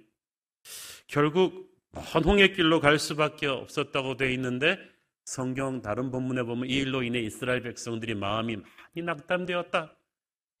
결국 1.06 1.68
먼 1.90 2.24
홍해 2.24 2.48
길로 2.48 2.80
갈 2.80 2.98
수밖에 2.98 3.46
없었다고 3.46 4.16
되어 4.16 4.30
있는데 4.30 4.78
성경 5.24 5.82
다른 5.82 6.10
본문에 6.10 6.42
보면 6.44 6.70
이 6.70 6.74
일로 6.74 7.02
인해 7.02 7.20
이스라엘 7.20 7.60
백성들이 7.62 8.14
마음이 8.14 8.56
많이 8.56 9.04
낙담되었다. 9.04 9.94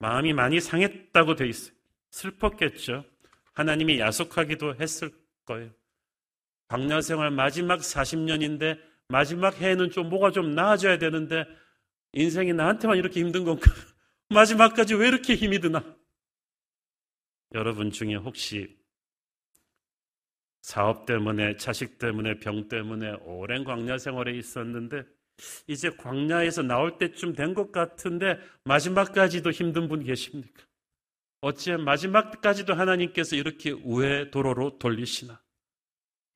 마음이 0.00 0.32
많이 0.32 0.60
상했다고 0.60 1.34
되어 1.36 1.46
있어요. 1.46 1.74
슬펐겠죠. 2.10 3.04
하나님이 3.54 3.98
야속하기도 3.98 4.76
했을 4.76 5.10
거예요. 5.44 5.70
광야 6.68 7.00
생활 7.00 7.30
마지막 7.30 7.80
40년인데 7.80 8.78
마지막 9.08 9.60
해에는 9.60 9.90
좀 9.90 10.08
뭐가 10.08 10.30
좀 10.30 10.54
나아져야 10.54 10.98
되는데 10.98 11.44
인생이 12.12 12.52
나한테만 12.52 12.96
이렇게 12.98 13.20
힘든 13.20 13.44
건가? 13.44 13.62
마지막까지 14.28 14.94
왜 14.94 15.08
이렇게 15.08 15.34
힘이 15.34 15.60
드나? 15.60 15.96
여러분 17.54 17.90
중에 17.90 18.14
혹시 18.14 18.76
사업 20.60 21.06
때문에, 21.06 21.56
자식 21.56 21.98
때문에, 21.98 22.40
병 22.40 22.68
때문에 22.68 23.12
오랜 23.22 23.64
광야 23.64 23.96
생활에 23.96 24.36
있었는데 24.36 25.04
이제 25.66 25.88
광야에서 25.90 26.62
나올 26.62 26.98
때쯤 26.98 27.32
된 27.34 27.54
것 27.54 27.72
같은데 27.72 28.38
마지막까지도 28.64 29.50
힘든 29.50 29.88
분 29.88 30.04
계십니까? 30.04 30.62
어찌 31.40 31.72
마지막까지도 31.72 32.74
하나님께서 32.74 33.36
이렇게 33.36 33.70
우회 33.70 34.30
도로로 34.30 34.78
돌리시나? 34.78 35.40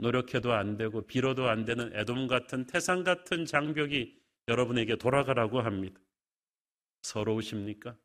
노력해도 0.02 0.52
안 0.52 0.76
되고 0.76 1.06
빌어도 1.06 1.48
안 1.48 1.64
되는 1.64 1.94
애돔 1.96 2.26
같은 2.26 2.66
태산 2.66 3.04
같은 3.04 3.46
장벽이 3.46 4.20
여러분에게 4.48 4.96
돌아가라고 4.96 5.60
합니다. 5.60 6.00
서러우십니까? 7.02 7.96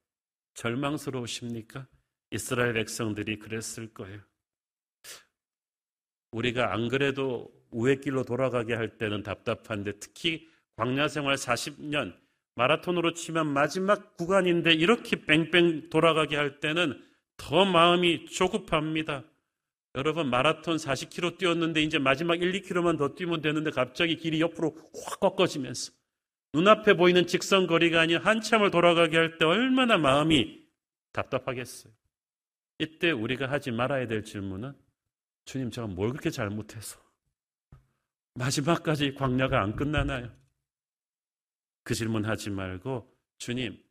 절망스러우십니까? 0.54 1.88
이스라엘 2.32 2.74
백성들이 2.74 3.40
그랬을 3.40 3.94
거예요. 3.94 4.22
우리가 6.32 6.74
안 6.74 6.88
그래도 6.88 7.52
우회길로 7.72 8.24
돌아가게 8.24 8.74
할 8.74 8.98
때는 8.98 9.24
답답한데 9.24 10.00
특히 10.00 10.48
광야 10.76 11.08
생활 11.08 11.36
40년 11.36 12.16
마라톤으로 12.56 13.14
치면 13.14 13.48
마지막 13.48 14.16
구간인데 14.18 14.74
이렇게 14.74 15.26
뺑뺑 15.26 15.90
돌아가게 15.90 16.36
할 16.36 16.60
때는 16.60 17.04
더 17.38 17.66
마음이 17.66 18.26
조급합니다. 18.26 19.24
여러분 19.98 20.30
마라톤 20.30 20.78
40km 20.78 21.40
뛰었는데 21.40 21.82
이제 21.82 21.98
마지막 21.98 22.40
1, 22.40 22.52
2km만 22.62 23.00
더 23.00 23.16
뛰면 23.16 23.42
되는데 23.42 23.72
갑자기 23.72 24.16
길이 24.16 24.40
옆으로 24.42 24.76
확 25.06 25.20
꺾어지면서 25.20 25.92
눈앞에 26.54 26.94
보이는 26.96 27.26
직선 27.26 27.66
거리가 27.66 28.02
아닌 28.02 28.18
한참을 28.20 28.70
돌아가게 28.70 29.18
할 29.18 29.38
때 29.40 29.46
얼마나 29.46 29.98
마음이 29.98 30.66
답답하겠어요. 31.14 31.92
이때 32.78 33.10
우리가 33.10 33.50
하지 33.50 33.72
말아야 33.72 34.06
될 34.06 34.24
질문은 34.24 34.74
주님 35.46 35.72
제가 35.72 35.88
뭘 35.88 36.12
그렇게 36.12 36.30
잘못해서 36.30 37.00
마지막까지 38.36 39.16
광야가 39.16 39.60
안 39.60 39.76
끝나나요? 39.76 40.32
그 41.84 41.96
질문 41.96 42.24
하지 42.26 42.52
말고 42.52 43.12
주님 43.40 43.84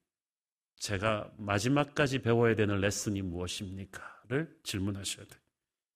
제가 0.76 1.32
마지막까지 1.36 2.20
배워야 2.20 2.54
되는 2.54 2.80
레슨이 2.80 3.22
무엇입니까?를 3.22 4.56
질문하셔야 4.62 5.26
돼요. 5.26 5.45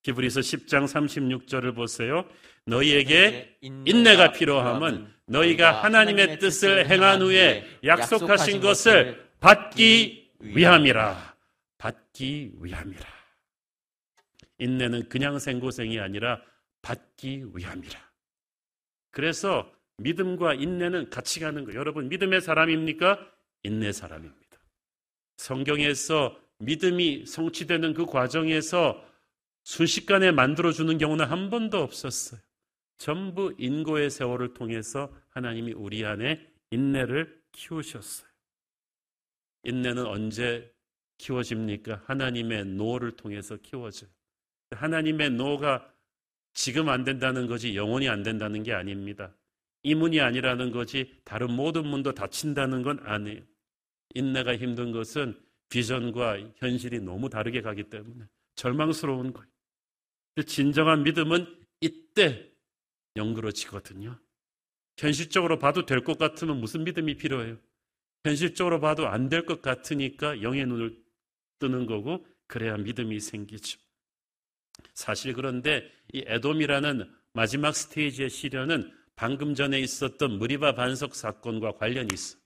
히브리서 0.03 0.39
10장 0.39 0.85
36절을 0.85 1.75
보세요. 1.75 2.27
너희에게 2.65 3.57
인내가 3.61 4.31
필요함은 4.31 5.07
너희가 5.27 5.83
하나님의 5.83 6.39
뜻을 6.39 6.89
행한 6.89 7.21
후에 7.21 7.65
약속하신 7.83 8.61
것을 8.61 9.29
받기 9.39 10.31
위함이라. 10.39 11.35
받기 11.77 12.53
위함이라. 12.59 13.05
인내는 14.59 15.09
그냥 15.09 15.39
생고생이 15.39 15.99
아니라 15.99 16.41
받기 16.81 17.45
위함이라. 17.53 17.99
그래서 19.11 19.71
믿음과 19.97 20.55
인내는 20.55 21.09
같이 21.09 21.39
가는 21.39 21.63
거예요. 21.65 21.79
여러분, 21.79 22.09
믿음의 22.09 22.41
사람입니까? 22.41 23.19
인내 23.63 23.91
사람입니다. 23.91 24.39
성경에서 25.37 26.37
믿음이 26.59 27.25
성취되는 27.25 27.93
그 27.93 28.05
과정에서 28.05 29.03
순식간에 29.63 30.31
만들어주는 30.31 30.97
경우는 30.97 31.25
한 31.25 31.49
번도 31.49 31.81
없었어요. 31.81 32.41
전부 32.97 33.53
인고의 33.57 34.09
세월을 34.09 34.53
통해서 34.53 35.11
하나님이 35.29 35.73
우리 35.73 36.05
안에 36.05 36.45
인내를 36.71 37.41
키우셨어요. 37.51 38.29
인내는 39.63 40.05
언제 40.05 40.71
키워집니까? 41.17 42.03
하나님의 42.05 42.65
no를 42.65 43.11
통해서 43.11 43.57
키워져요. 43.57 44.09
하나님의 44.71 45.31
no가 45.31 45.91
지금 46.53 46.89
안 46.89 47.03
된다는 47.03 47.47
거지 47.47 47.75
영원히 47.75 48.09
안 48.09 48.23
된다는 48.23 48.63
게 48.63 48.73
아닙니다. 48.73 49.35
이 49.83 49.95
문이 49.95 50.19
아니라는 50.19 50.71
거지 50.71 51.19
다른 51.23 51.51
모든 51.51 51.87
문도 51.87 52.13
닫힌다는 52.13 52.83
건 52.83 52.99
아니에요. 53.03 53.41
인내가 54.13 54.55
힘든 54.55 54.91
것은 54.91 55.39
비전과 55.69 56.53
현실이 56.57 56.99
너무 56.99 57.29
다르게 57.29 57.61
가기 57.61 57.83
때문에 57.83 58.25
절망스러운 58.55 59.33
거예요. 59.33 59.47
진정한 60.47 61.03
믿음은 61.03 61.45
이때 61.81 62.51
영글어지거든요. 63.15 64.19
현실적으로 64.97 65.59
봐도 65.59 65.85
될 65.85 66.03
것 66.03 66.17
같으면 66.17 66.59
무슨 66.59 66.83
믿음이 66.83 67.15
필요해요? 67.17 67.57
현실적으로 68.23 68.79
봐도 68.79 69.07
안 69.07 69.29
될 69.29 69.45
것 69.45 69.61
같으니까 69.61 70.41
영의 70.41 70.65
눈을 70.65 71.01
뜨는 71.59 71.85
거고 71.85 72.25
그래야 72.47 72.77
믿음이 72.77 73.19
생기죠. 73.19 73.79
사실 74.93 75.33
그런데 75.33 75.91
이 76.13 76.23
에돔이라는 76.27 77.11
마지막 77.33 77.75
스테이지의 77.75 78.29
시련은 78.29 78.91
방금 79.15 79.53
전에 79.55 79.79
있었던 79.79 80.37
무리바 80.37 80.75
반석 80.75 81.15
사건과 81.15 81.73
관련이 81.73 82.09
있어. 82.13 82.37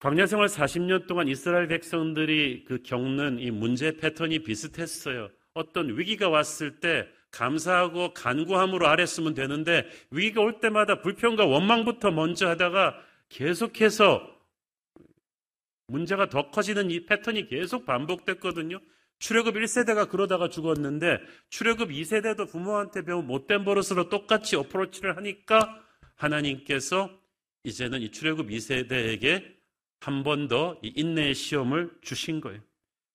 광야 0.00 0.24
생활 0.24 0.48
40년 0.48 1.06
동안 1.06 1.28
이스라엘 1.28 1.68
백성들이 1.68 2.64
그 2.64 2.82
겪는 2.82 3.38
이 3.38 3.50
문제 3.50 3.98
패턴이 3.98 4.44
비슷했어요. 4.44 5.28
어떤 5.52 5.98
위기가 5.98 6.30
왔을 6.30 6.80
때 6.80 7.06
감사하고 7.30 8.14
간구함으로 8.14 8.88
아랬으면 8.88 9.34
되는데 9.34 9.86
위기가 10.10 10.40
올 10.40 10.58
때마다 10.58 11.02
불평과 11.02 11.44
원망부터 11.44 12.12
먼저 12.12 12.48
하다가 12.48 12.98
계속해서 13.28 14.26
문제가 15.88 16.30
더 16.30 16.50
커지는 16.50 16.90
이 16.90 17.04
패턴이 17.04 17.48
계속 17.48 17.84
반복됐거든요. 17.84 18.80
출애굽 19.18 19.54
1세대가 19.54 20.08
그러다가 20.08 20.48
죽었는데 20.48 21.18
출애굽 21.50 21.90
2세대도 21.90 22.50
부모한테 22.50 23.02
배운 23.02 23.26
못된 23.26 23.66
버릇으로 23.66 24.08
똑같이 24.08 24.56
어프로치를 24.56 25.18
하니까 25.18 25.78
하나님께서 26.14 27.10
이제는 27.64 28.00
이 28.00 28.10
출애굽 28.10 28.48
2세대에게 28.48 29.59
한 30.00 30.22
번 30.22 30.48
더 30.48 30.78
인내의 30.82 31.34
시험을 31.34 31.90
주신 32.00 32.40
거예요. 32.40 32.60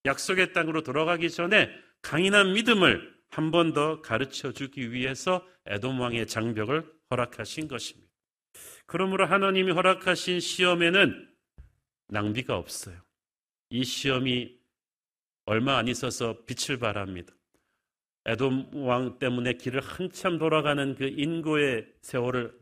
약속의 0.05 0.53
땅으로 0.53 0.83
들어가기 0.83 1.29
전에 1.31 1.69
강인한 2.01 2.53
믿음을 2.53 3.15
한 3.29 3.51
번 3.51 3.73
더 3.73 4.01
가르쳐 4.01 4.51
주기 4.51 4.91
위해서 4.91 5.45
에돔 5.65 5.99
왕의 5.99 6.27
장벽을 6.27 6.85
허락하신 7.09 7.67
것입니다. 7.67 8.09
그러므로 8.85 9.25
하나님이 9.25 9.71
허락하신 9.71 10.39
시험에는 10.39 11.33
낭비가 12.07 12.55
없어요. 12.57 13.01
이 13.69 13.83
시험이 13.83 14.57
얼마 15.45 15.77
안 15.77 15.87
있어서 15.87 16.45
빛을 16.45 16.77
발합니다. 16.77 17.33
에돔 18.25 18.69
왕 18.75 19.17
때문에 19.19 19.53
길을 19.53 19.81
한참 19.81 20.37
돌아가는 20.37 20.95
그 20.95 21.05
인고의 21.07 21.87
세월을 22.01 22.57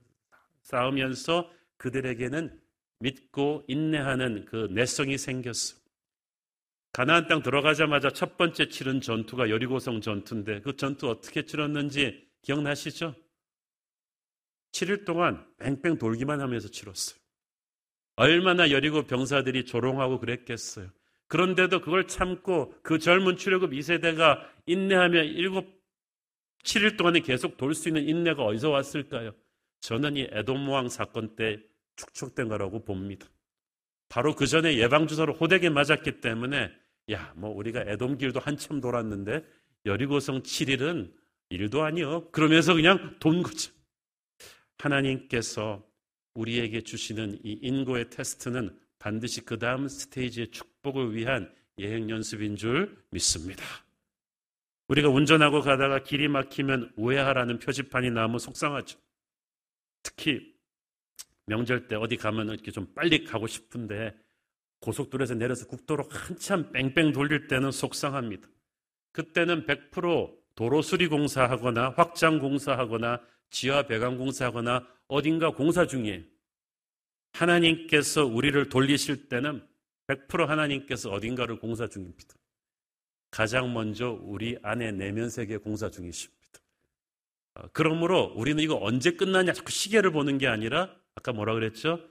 쌓으면서 0.61 1.51
그들에게는 1.77 2.59
믿고 3.03 3.65
인내하는 3.67 4.45
그 4.45 4.69
내성이 4.71 5.17
생겼어. 5.17 5.75
가나안 6.93 7.27
땅 7.27 7.41
들어가자마자 7.41 8.11
첫 8.11 8.37
번째 8.37 8.69
치른 8.69 9.01
전투가 9.01 9.49
여리고성 9.49 9.99
전투인데 9.99 10.61
그 10.61 10.75
전투 10.77 11.09
어떻게 11.09 11.45
치렀는지 11.45 12.27
기억나시죠? 12.43 13.15
7일 14.71 15.05
동안 15.05 15.45
뺑뺑 15.57 15.97
돌기만 15.97 16.39
하면서 16.39 16.67
치렀어요. 16.69 17.19
얼마나 18.15 18.71
여리고 18.71 19.03
병사들이 19.03 19.65
조롱하고 19.65 20.19
그랬겠어요. 20.19 20.89
그런데도 21.27 21.81
그걸 21.81 22.07
참고 22.07 22.73
그 22.83 22.99
젊은 22.99 23.37
출애굽 23.37 23.71
2세대가 23.71 24.47
인내하며 24.67 25.23
7, 25.23 25.49
7일 26.63 26.97
동안에 26.97 27.19
계속 27.21 27.57
돌 27.57 27.73
수 27.73 27.89
있는 27.89 28.07
인내가 28.07 28.43
어디서 28.43 28.69
왔을까요? 28.69 29.33
저는 29.81 30.15
이 30.15 30.27
에돔 30.31 30.69
왕 30.69 30.89
사건 30.89 31.35
때 31.35 31.59
축적된 31.95 32.47
거라고 32.47 32.83
봅니다. 32.83 33.27
바로 34.09 34.35
그 34.35 34.45
전에 34.45 34.77
예방주사로 34.77 35.33
호되게 35.33 35.69
맞았기 35.69 36.21
때문에 36.21 36.71
야, 37.11 37.33
뭐 37.35 37.49
우리가 37.49 37.83
에돔길도 37.87 38.39
한참 38.39 38.79
돌았는데 38.79 39.43
여리고성 39.85 40.43
7일은 40.43 41.13
일도 41.49 41.83
아니요. 41.83 42.29
그러면서 42.31 42.73
그냥 42.73 43.17
돈 43.19 43.43
거죠. 43.43 43.71
하나님께서 44.77 45.85
우리에게 46.33 46.81
주시는 46.81 47.39
이 47.43 47.59
인고의 47.61 48.09
테스트는 48.09 48.77
반드시 48.99 49.41
그 49.41 49.59
다음 49.59 49.87
스테이지의 49.87 50.51
축복을 50.51 51.15
위한 51.15 51.53
예행 51.79 52.09
연습인 52.09 52.55
줄 52.55 53.03
믿습니다. 53.11 53.63
우리가 54.87 55.09
운전하고 55.09 55.61
가다가 55.61 56.03
길이 56.03 56.27
막히면 56.27 56.93
우회하라는 56.95 57.59
표지판이 57.59 58.11
나오면 58.11 58.39
속상하죠. 58.39 58.99
특히 60.03 60.52
명절 61.45 61.87
때 61.87 61.95
어디 61.95 62.17
가면 62.17 62.49
이렇게 62.49 62.71
좀 62.71 62.93
빨리 62.93 63.23
가고 63.23 63.47
싶은데 63.47 64.15
고속도로에서 64.79 65.35
내려서 65.35 65.67
국도로 65.67 66.05
한참 66.09 66.71
뺑뺑 66.71 67.13
돌릴 67.13 67.47
때는 67.47 67.71
속상합니다. 67.71 68.47
그때는 69.11 69.65
100% 69.65 70.35
도로 70.55 70.81
수리 70.81 71.07
공사 71.07 71.49
하거나 71.49 71.93
확장 71.95 72.39
공사 72.39 72.77
하거나 72.77 73.21
지하 73.49 73.83
배관 73.83 74.17
공사 74.17 74.45
하거나 74.45 74.85
어딘가 75.07 75.51
공사 75.51 75.87
중이에요. 75.87 76.23
하나님께서 77.33 78.25
우리를 78.25 78.69
돌리실 78.69 79.29
때는 79.29 79.65
100% 80.07 80.47
하나님께서 80.47 81.11
어딘가를 81.11 81.59
공사 81.59 81.87
중입니다. 81.87 82.35
가장 83.31 83.73
먼저 83.73 84.11
우리 84.21 84.57
안에 84.61 84.91
내면 84.91 85.29
세계 85.29 85.57
공사 85.57 85.89
중이십니다. 85.89 86.41
어, 87.55 87.63
그러므로 87.73 88.33
우리는 88.35 88.61
이거 88.63 88.77
언제 88.81 89.11
끝나냐 89.11 89.53
자꾸 89.53 89.71
시계를 89.71 90.11
보는 90.11 90.37
게 90.37 90.47
아니라 90.47 90.95
아까 91.23 91.31
뭐라 91.31 91.53
그랬죠? 91.53 92.01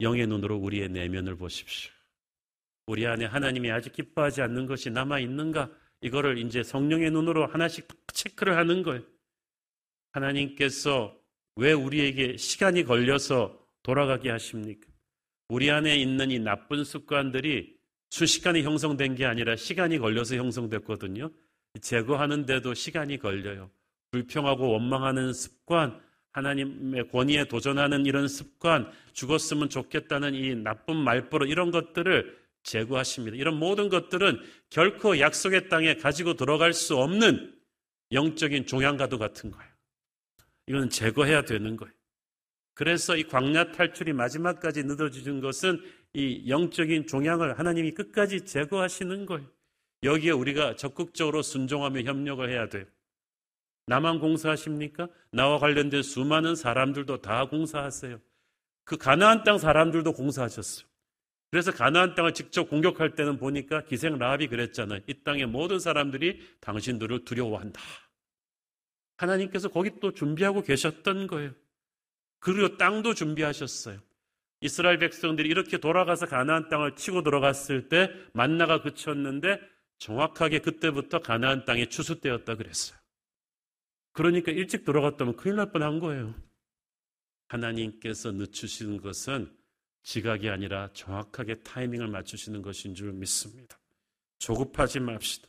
영의 0.00 0.26
눈으로 0.26 0.56
우리의 0.56 0.88
내면을 0.88 1.36
보십시오. 1.36 1.92
우리 2.86 3.06
안에 3.06 3.24
하나님이 3.24 3.70
아직 3.70 3.92
기뻐하지 3.92 4.42
않는 4.42 4.66
것이 4.66 4.90
남아 4.90 5.20
있는가? 5.20 5.70
이거를 6.00 6.38
이제 6.38 6.64
성령의 6.64 7.12
눈으로 7.12 7.46
하나씩 7.46 7.86
체크를 8.12 8.56
하는 8.56 8.82
거예요. 8.82 9.02
하나님께서 10.12 11.16
왜 11.54 11.72
우리에게 11.72 12.36
시간이 12.36 12.84
걸려서 12.84 13.56
돌아가게 13.84 14.30
하십니까? 14.30 14.88
우리 15.48 15.70
안에 15.70 15.96
있는 15.96 16.32
이 16.32 16.40
나쁜 16.40 16.82
습관들이 16.82 17.78
순식간에 18.08 18.62
형성된 18.62 19.14
게 19.14 19.26
아니라 19.26 19.54
시간이 19.54 19.98
걸려서 19.98 20.34
형성됐거든요. 20.34 21.30
제거하는데도 21.80 22.74
시간이 22.74 23.18
걸려요. 23.18 23.70
불평하고 24.10 24.72
원망하는 24.72 25.32
습관, 25.32 26.00
하나님의 26.32 27.08
권위에 27.08 27.44
도전하는 27.44 28.06
이런 28.06 28.28
습관, 28.28 28.90
죽었으면 29.12 29.68
좋겠다는 29.68 30.34
이 30.34 30.54
나쁜 30.54 30.96
말버릇, 30.96 31.48
이런 31.48 31.70
것들을 31.70 32.38
제거하십니다. 32.62 33.36
이런 33.36 33.58
모든 33.58 33.88
것들은 33.88 34.40
결코 34.68 35.18
약속의 35.18 35.68
땅에 35.68 35.94
가지고 35.94 36.34
들어갈 36.34 36.72
수 36.72 36.96
없는 36.96 37.54
영적인 38.12 38.66
종양가도 38.66 39.18
같은 39.18 39.50
거예요. 39.50 39.70
이건 40.66 40.90
제거해야 40.90 41.42
되는 41.42 41.76
거예요. 41.76 41.92
그래서 42.74 43.16
이 43.16 43.24
광야 43.24 43.72
탈출이 43.72 44.12
마지막까지 44.12 44.84
늦어지는 44.84 45.40
것은 45.40 45.82
이 46.14 46.48
영적인 46.48 47.06
종양을 47.06 47.58
하나님이 47.58 47.92
끝까지 47.92 48.44
제거하시는 48.46 49.26
거예요. 49.26 49.46
여기에 50.02 50.30
우리가 50.30 50.76
적극적으로 50.76 51.42
순종하며 51.42 52.02
협력을 52.02 52.48
해야 52.48 52.68
돼요. 52.68 52.84
나만 53.90 54.20
공사하십니까? 54.20 55.08
나와 55.32 55.58
관련된 55.58 56.04
수많은 56.04 56.54
사람들도 56.54 57.22
다 57.22 57.46
공사하세요. 57.46 58.20
그 58.84 58.96
가나안 58.96 59.42
땅 59.42 59.58
사람들도 59.58 60.12
공사하셨어요. 60.12 60.86
그래서 61.50 61.72
가나안 61.72 62.14
땅을 62.14 62.32
직접 62.32 62.70
공격할 62.70 63.16
때는 63.16 63.36
보니까 63.36 63.82
기생 63.86 64.16
라합이 64.16 64.46
그랬잖아요. 64.46 65.00
이 65.08 65.24
땅의 65.24 65.46
모든 65.46 65.80
사람들이 65.80 66.38
당신들을 66.60 67.24
두려워한다. 67.24 67.80
하나님께서 69.16 69.68
거기 69.68 69.90
또 69.98 70.12
준비하고 70.12 70.62
계셨던 70.62 71.26
거예요. 71.26 71.50
그리고 72.38 72.76
땅도 72.76 73.14
준비하셨어요. 73.14 73.98
이스라엘 74.60 74.98
백성들이 74.98 75.48
이렇게 75.48 75.78
돌아가서 75.78 76.26
가나안 76.26 76.68
땅을 76.68 76.94
치고 76.94 77.24
들어갔을 77.24 77.88
때 77.88 78.08
만나가 78.34 78.82
그쳤는데 78.82 79.60
정확하게 79.98 80.60
그때부터 80.60 81.18
가나안 81.18 81.64
땅의 81.64 81.90
추수 81.90 82.20
때였다 82.20 82.54
그랬어요. 82.54 82.99
그러니까 84.12 84.52
일찍 84.52 84.84
들어갔다면 84.84 85.36
큰일 85.36 85.56
날 85.56 85.72
뻔한 85.72 86.00
거예요. 86.00 86.34
하나님께서 87.48 88.32
늦추시는 88.32 89.00
것은 89.00 89.52
지각이 90.02 90.48
아니라 90.48 90.90
정확하게 90.92 91.62
타이밍을 91.62 92.08
맞추시는 92.08 92.62
것인 92.62 92.94
줄 92.94 93.12
믿습니다. 93.12 93.78
조급하지 94.38 95.00
맙시다. 95.00 95.48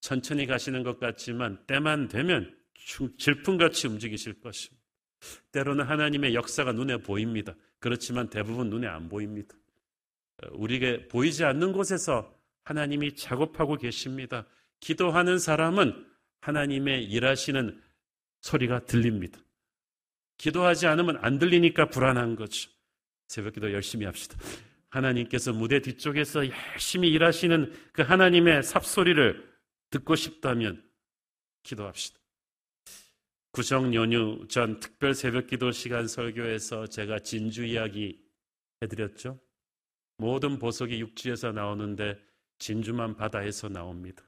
천천히 0.00 0.46
가시는 0.46 0.82
것 0.82 0.98
같지만 0.98 1.64
때만 1.66 2.08
되면 2.08 2.56
질풍같이 3.18 3.88
움직이실 3.88 4.40
것입니다. 4.40 4.84
때로는 5.52 5.86
하나님의 5.86 6.34
역사가 6.34 6.72
눈에 6.72 6.98
보입니다. 6.98 7.54
그렇지만 7.78 8.28
대부분 8.28 8.68
눈에 8.68 8.86
안 8.86 9.08
보입니다. 9.08 9.56
우리에게 10.52 11.08
보이지 11.08 11.44
않는 11.44 11.72
곳에서 11.72 12.38
하나님이 12.64 13.16
작업하고 13.16 13.76
계십니다. 13.76 14.46
기도하는 14.80 15.38
사람은 15.38 16.06
하나님의 16.44 17.04
일하시는 17.04 17.80
소리가 18.40 18.84
들립니다. 18.84 19.40
기도하지 20.36 20.86
않으면 20.86 21.18
안 21.22 21.38
들리니까 21.38 21.88
불안한 21.88 22.36
거죠. 22.36 22.70
새벽 23.28 23.54
기도 23.54 23.72
열심히 23.72 24.04
합시다. 24.04 24.36
하나님께서 24.90 25.52
무대 25.52 25.80
뒤쪽에서 25.80 26.46
열심히 26.48 27.08
일하시는 27.08 27.72
그 27.92 28.02
하나님의 28.02 28.62
삽소리를 28.62 29.54
듣고 29.90 30.16
싶다면 30.16 30.84
기도합시다. 31.62 32.18
구정 33.50 33.94
연휴 33.94 34.46
전 34.48 34.80
특별 34.80 35.14
새벽 35.14 35.46
기도 35.46 35.70
시간 35.70 36.06
설교에서 36.06 36.88
제가 36.88 37.20
진주 37.20 37.64
이야기 37.64 38.20
해드렸죠. 38.82 39.40
모든 40.18 40.58
보석이 40.58 41.00
육지에서 41.00 41.52
나오는데 41.52 42.18
진주만 42.58 43.16
바다에서 43.16 43.68
나옵니다. 43.68 44.24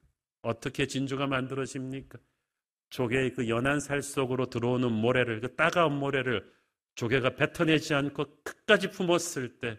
어떻게 0.46 0.86
진주가 0.86 1.26
만들어집니까? 1.26 2.18
조개의 2.90 3.34
그 3.34 3.48
연한 3.48 3.80
살 3.80 4.00
속으로 4.00 4.46
들어오는 4.46 4.90
모래를, 4.92 5.40
그 5.40 5.56
따가운 5.56 5.98
모래를 5.98 6.48
조개가 6.94 7.36
뱉어내지 7.36 7.94
않고 7.94 8.42
끝까지 8.44 8.90
품었을 8.90 9.58
때 9.58 9.78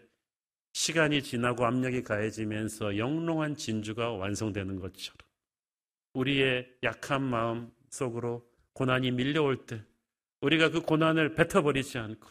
시간이 0.74 1.22
지나고 1.22 1.64
압력이 1.64 2.02
가해지면서 2.02 2.98
영롱한 2.98 3.56
진주가 3.56 4.12
완성되는 4.12 4.78
것처럼 4.78 5.18
우리의 6.12 6.68
약한 6.82 7.22
마음 7.22 7.72
속으로 7.88 8.46
고난이 8.74 9.10
밀려올 9.12 9.66
때 9.66 9.82
우리가 10.42 10.70
그 10.70 10.82
고난을 10.82 11.34
뱉어버리지 11.34 11.98
않고 11.98 12.28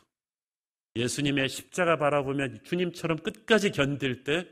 예수님의 0.96 1.50
십자가 1.50 1.98
바라보며 1.98 2.62
주님처럼 2.64 3.18
끝까지 3.18 3.72
견딜 3.72 4.24
때 4.24 4.48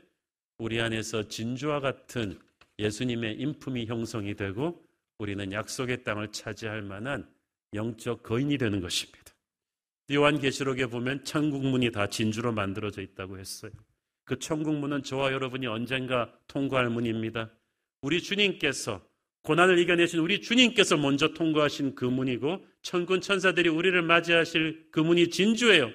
우리 0.58 0.80
안에서 0.80 1.28
진주와 1.28 1.80
같은 1.80 2.38
예수님의 2.78 3.36
인품이 3.40 3.86
형성이 3.86 4.34
되고 4.34 4.84
우리는 5.18 5.50
약속의 5.52 6.04
땅을 6.04 6.32
차지할 6.32 6.82
만한 6.82 7.28
영적 7.74 8.22
거인이 8.22 8.58
되는 8.58 8.80
것입니다. 8.80 9.34
요한계시록에 10.10 10.86
보면 10.86 11.24
천국문이 11.24 11.90
다 11.90 12.08
진주로 12.08 12.52
만들어져 12.52 13.02
있다고 13.02 13.38
했어요. 13.38 13.72
그 14.24 14.38
천국문은 14.38 15.02
저와 15.02 15.32
여러분이 15.32 15.66
언젠가 15.66 16.32
통과할 16.46 16.90
문입니다. 16.90 17.50
우리 18.02 18.22
주님께서 18.22 19.04
고난을 19.42 19.78
이겨내신 19.78 20.18
우리 20.18 20.40
주님께서 20.40 20.96
먼저 20.96 21.32
통과하신 21.32 21.94
그 21.94 22.04
문이고 22.04 22.64
천군 22.82 23.20
천사들이 23.20 23.68
우리를 23.68 24.00
맞이하실 24.02 24.88
그 24.90 25.00
문이 25.00 25.30
진주예요. 25.30 25.92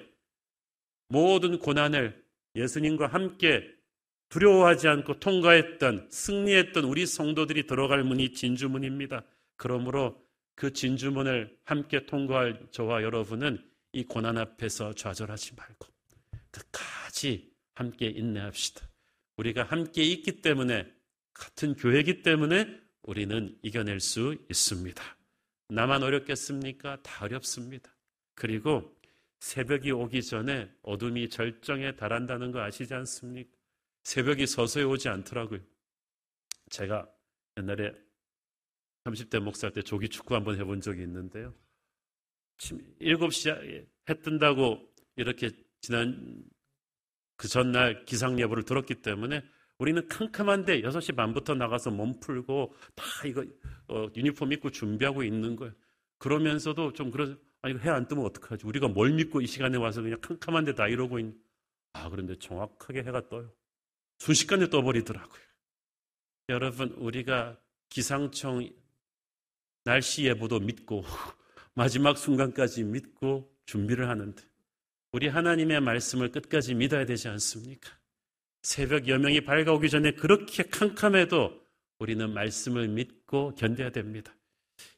모든 1.08 1.58
고난을 1.58 2.22
예수님과 2.56 3.08
함께 3.08 3.70
두려워하지 4.32 4.88
않고 4.88 5.20
통과했던 5.20 6.08
승리했던 6.10 6.84
우리 6.84 7.04
성도들이 7.04 7.66
들어갈 7.66 8.02
문이 8.02 8.32
진주문입니다. 8.32 9.24
그러므로 9.56 10.26
그 10.54 10.72
진주문을 10.72 11.54
함께 11.64 12.06
통과할 12.06 12.66
저와 12.70 13.02
여러분은 13.02 13.62
이 13.92 14.04
고난 14.04 14.38
앞에서 14.38 14.94
좌절하지 14.94 15.54
말고 15.54 15.86
끝까지 16.50 17.52
함께 17.74 18.06
인내합시다. 18.06 18.88
우리가 19.36 19.64
함께 19.64 20.02
있기 20.02 20.40
때문에 20.40 20.90
같은 21.34 21.74
교회이기 21.74 22.22
때문에 22.22 22.80
우리는 23.02 23.54
이겨낼 23.60 24.00
수 24.00 24.34
있습니다. 24.48 25.02
나만 25.68 26.02
어렵겠습니까? 26.02 27.02
다 27.02 27.26
어렵습니다. 27.26 27.94
그리고 28.34 28.96
새벽이 29.40 29.90
오기 29.90 30.22
전에 30.22 30.70
어둠이 30.82 31.28
절정에 31.28 31.96
달한다는 31.96 32.50
거 32.50 32.62
아시지 32.62 32.94
않습니까? 32.94 33.61
새벽이 34.04 34.46
서서히 34.46 34.84
오지 34.84 35.08
않더라고요. 35.08 35.60
제가 36.70 37.08
옛날에 37.58 37.92
30대 39.04 39.40
목사 39.40 39.70
때 39.70 39.82
조기 39.82 40.08
축구 40.08 40.34
한번 40.34 40.58
해본 40.58 40.80
적이 40.80 41.02
있는데요. 41.02 41.54
7시 42.58 43.86
해 44.08 44.14
뜬다고 44.20 44.88
이렇게 45.16 45.50
지난 45.80 46.44
그 47.36 47.48
전날 47.48 48.04
기상 48.04 48.38
예보를 48.38 48.64
들었기 48.64 49.02
때문에 49.02 49.42
우리는 49.78 50.06
캄캄한데 50.06 50.82
6시 50.82 51.16
반부터 51.16 51.54
나가서 51.54 51.90
몸 51.90 52.18
풀고 52.20 52.74
다 52.94 53.04
이거 53.26 53.44
어, 53.88 54.08
유니폼 54.14 54.52
입고 54.52 54.70
준비하고 54.70 55.24
있는 55.24 55.56
거예요. 55.56 55.74
그러면서도 56.18 56.92
좀 56.92 57.10
그런 57.10 57.40
아니 57.62 57.76
해안 57.78 58.06
뜨면 58.06 58.24
어떡하지? 58.26 58.66
우리가 58.66 58.88
뭘 58.88 59.12
믿고 59.12 59.40
이 59.40 59.46
시간에 59.46 59.76
와서 59.78 60.02
그냥 60.02 60.20
캄캄한데 60.20 60.74
다 60.74 60.86
이러고 60.86 61.18
있는 61.18 61.36
아 61.94 62.08
그런데 62.08 62.36
정확하게 62.38 63.00
해가 63.00 63.28
떠요. 63.28 63.52
순식간에 64.18 64.70
떠버리더라고요. 64.70 65.42
여러분 66.48 66.90
우리가 66.90 67.58
기상청 67.88 68.68
날씨 69.84 70.24
예보도 70.24 70.60
믿고 70.60 71.04
마지막 71.74 72.18
순간까지 72.18 72.84
믿고 72.84 73.50
준비를 73.66 74.08
하는데 74.08 74.42
우리 75.12 75.28
하나님의 75.28 75.80
말씀을 75.80 76.30
끝까지 76.30 76.74
믿어야 76.74 77.04
되지 77.04 77.28
않습니까? 77.28 77.90
새벽 78.62 79.08
여명이 79.08 79.42
밝아오기 79.42 79.90
전에 79.90 80.12
그렇게 80.12 80.62
캄캄해도 80.62 81.60
우리는 81.98 82.32
말씀을 82.32 82.88
믿고 82.88 83.54
견뎌야 83.54 83.90
됩니다. 83.90 84.34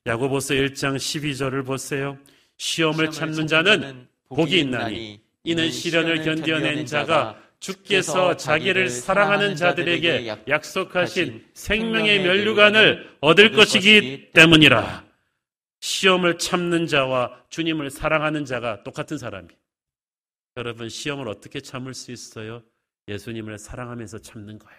야고보서 0.07 0.55
1장 0.55 0.97
12절을 0.97 1.67
보세요. 1.67 2.19
시험을 2.57 3.11
참는 3.11 3.47
자는 3.47 4.07
복이 4.29 4.61
있나니 4.61 5.21
이는 5.45 5.71
시련을 5.71 6.23
견뎌낸 6.23 6.87
자가 6.87 7.43
주께서 7.65 8.37
자기를 8.37 8.91
사랑하는 8.91 9.57
자들에게 9.57 10.27
약속하신 10.49 11.49
생명의 11.55 12.23
면류관을 12.23 13.17
얻을 13.23 13.53
것이기 13.53 14.33
때문이라. 14.33 15.03
시험을 15.81 16.37
참는 16.37 16.87
자와 16.87 17.47
주님을 17.49 17.91
사랑하는 17.91 18.45
자가 18.45 18.83
똑같은 18.83 19.17
사람이. 19.17 19.49
여러분, 20.59 20.91
시험을 20.91 21.27
어떻게 21.27 21.61
참을 21.61 21.95
수 21.95 22.13
있어요? 22.13 22.63
예수님을 23.09 23.59
사랑하면서 23.59 24.19
참는 24.19 24.59
거야. 24.59 24.75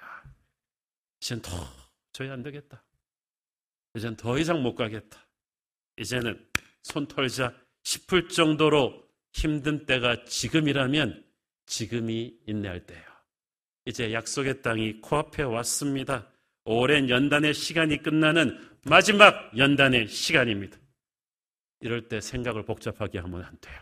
이젠 1.19 1.41
도저히 1.41 2.29
안 2.29 2.43
되겠다. 2.43 2.83
이젠 3.95 4.15
더 4.15 4.37
이상 4.37 4.61
못 4.61 4.75
가겠다. 4.75 5.25
이제는 5.97 6.47
손 6.83 7.07
털자 7.07 7.51
싶을 7.81 8.27
정도로 8.27 9.03
힘든 9.33 9.87
때가 9.87 10.25
지금이라면 10.25 11.24
지금이 11.65 12.39
인내할 12.45 12.85
때예요. 12.85 13.03
이제 13.85 14.13
약속의 14.13 14.61
땅이 14.61 15.01
코앞에 15.01 15.43
왔습니다. 15.43 16.31
오랜 16.63 17.09
연단의 17.09 17.53
시간이 17.53 18.01
끝나는 18.01 18.57
마지막 18.83 19.55
연단의 19.57 20.07
시간입니다. 20.07 20.77
이럴 21.81 22.07
때 22.07 22.19
생각을 22.19 22.65
복잡하게 22.65 23.19
하면 23.19 23.43
안 23.43 23.57
돼요. 23.59 23.79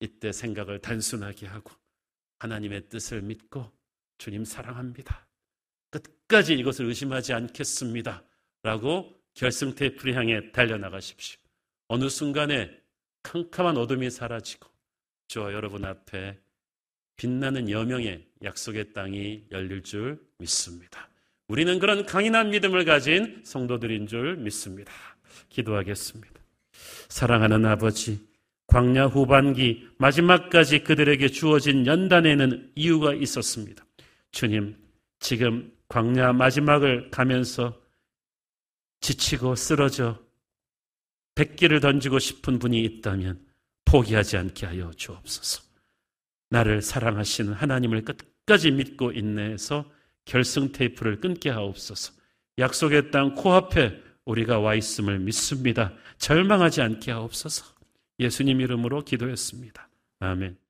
이때 0.00 0.32
생각을 0.32 0.80
단순하게 0.80 1.46
하고 1.46 1.72
하나님의 2.38 2.88
뜻을 2.88 3.22
믿고 3.22 3.70
주님 4.18 4.44
사랑합니다. 4.44 5.26
끝까지 5.90 6.54
이것을 6.54 6.86
의심하지 6.86 7.32
않겠습니다. 7.32 8.24
라고 8.62 9.14
결승 9.34 9.74
테이프를 9.74 10.14
향해 10.14 10.52
달려나가십시오. 10.52 11.40
어느 11.88 12.08
순간에 12.08 12.70
캄캄한 13.22 13.76
어둠이 13.76 14.10
사라지고 14.10 14.68
저와 15.28 15.52
여러분 15.52 15.84
앞에 15.84 16.38
빛나는 17.16 17.70
여명의 17.70 18.24
약속의 18.42 18.92
땅이 18.92 19.44
열릴 19.50 19.82
줄 19.82 20.20
믿습니다. 20.38 21.08
우리는 21.48 21.78
그런 21.78 22.06
강인한 22.06 22.50
믿음을 22.50 22.84
가진 22.84 23.42
성도들인 23.44 24.06
줄 24.06 24.36
믿습니다. 24.36 24.92
기도하겠습니다. 25.50 26.34
사랑하는 27.08 27.64
아버지, 27.66 28.26
광야 28.66 29.06
후반기 29.06 29.86
마지막까지 29.98 30.84
그들에게 30.84 31.28
주어진 31.28 31.86
연단에는 31.86 32.72
이유가 32.74 33.14
있었습니다. 33.14 33.84
주님, 34.30 34.76
지금 35.20 35.72
광야 35.88 36.32
마지막을 36.32 37.10
가면서 37.10 37.80
지치고 39.00 39.54
쓰러져 39.54 40.18
백기를 41.34 41.80
던지고 41.80 42.18
싶은 42.18 42.58
분이 42.58 42.82
있다면 42.84 43.44
포기하지 43.84 44.38
않게 44.38 44.66
하여 44.66 44.90
주옵소서. 44.96 45.63
나를 46.50 46.82
사랑하시는 46.82 47.52
하나님을 47.52 48.04
끝까지 48.04 48.70
믿고 48.70 49.12
인내해서 49.12 49.90
결승 50.24 50.72
테이프를 50.72 51.20
끊게 51.20 51.50
하옵소서. 51.50 52.12
약속의 52.58 53.10
땅 53.10 53.34
코앞에 53.34 54.02
우리가 54.24 54.60
와 54.60 54.74
있음을 54.74 55.18
믿습니다. 55.18 55.92
절망하지 56.18 56.80
않게 56.82 57.10
하옵소서. 57.10 57.66
예수님 58.18 58.60
이름으로 58.60 59.04
기도했습니다. 59.04 59.88
아멘. 60.20 60.63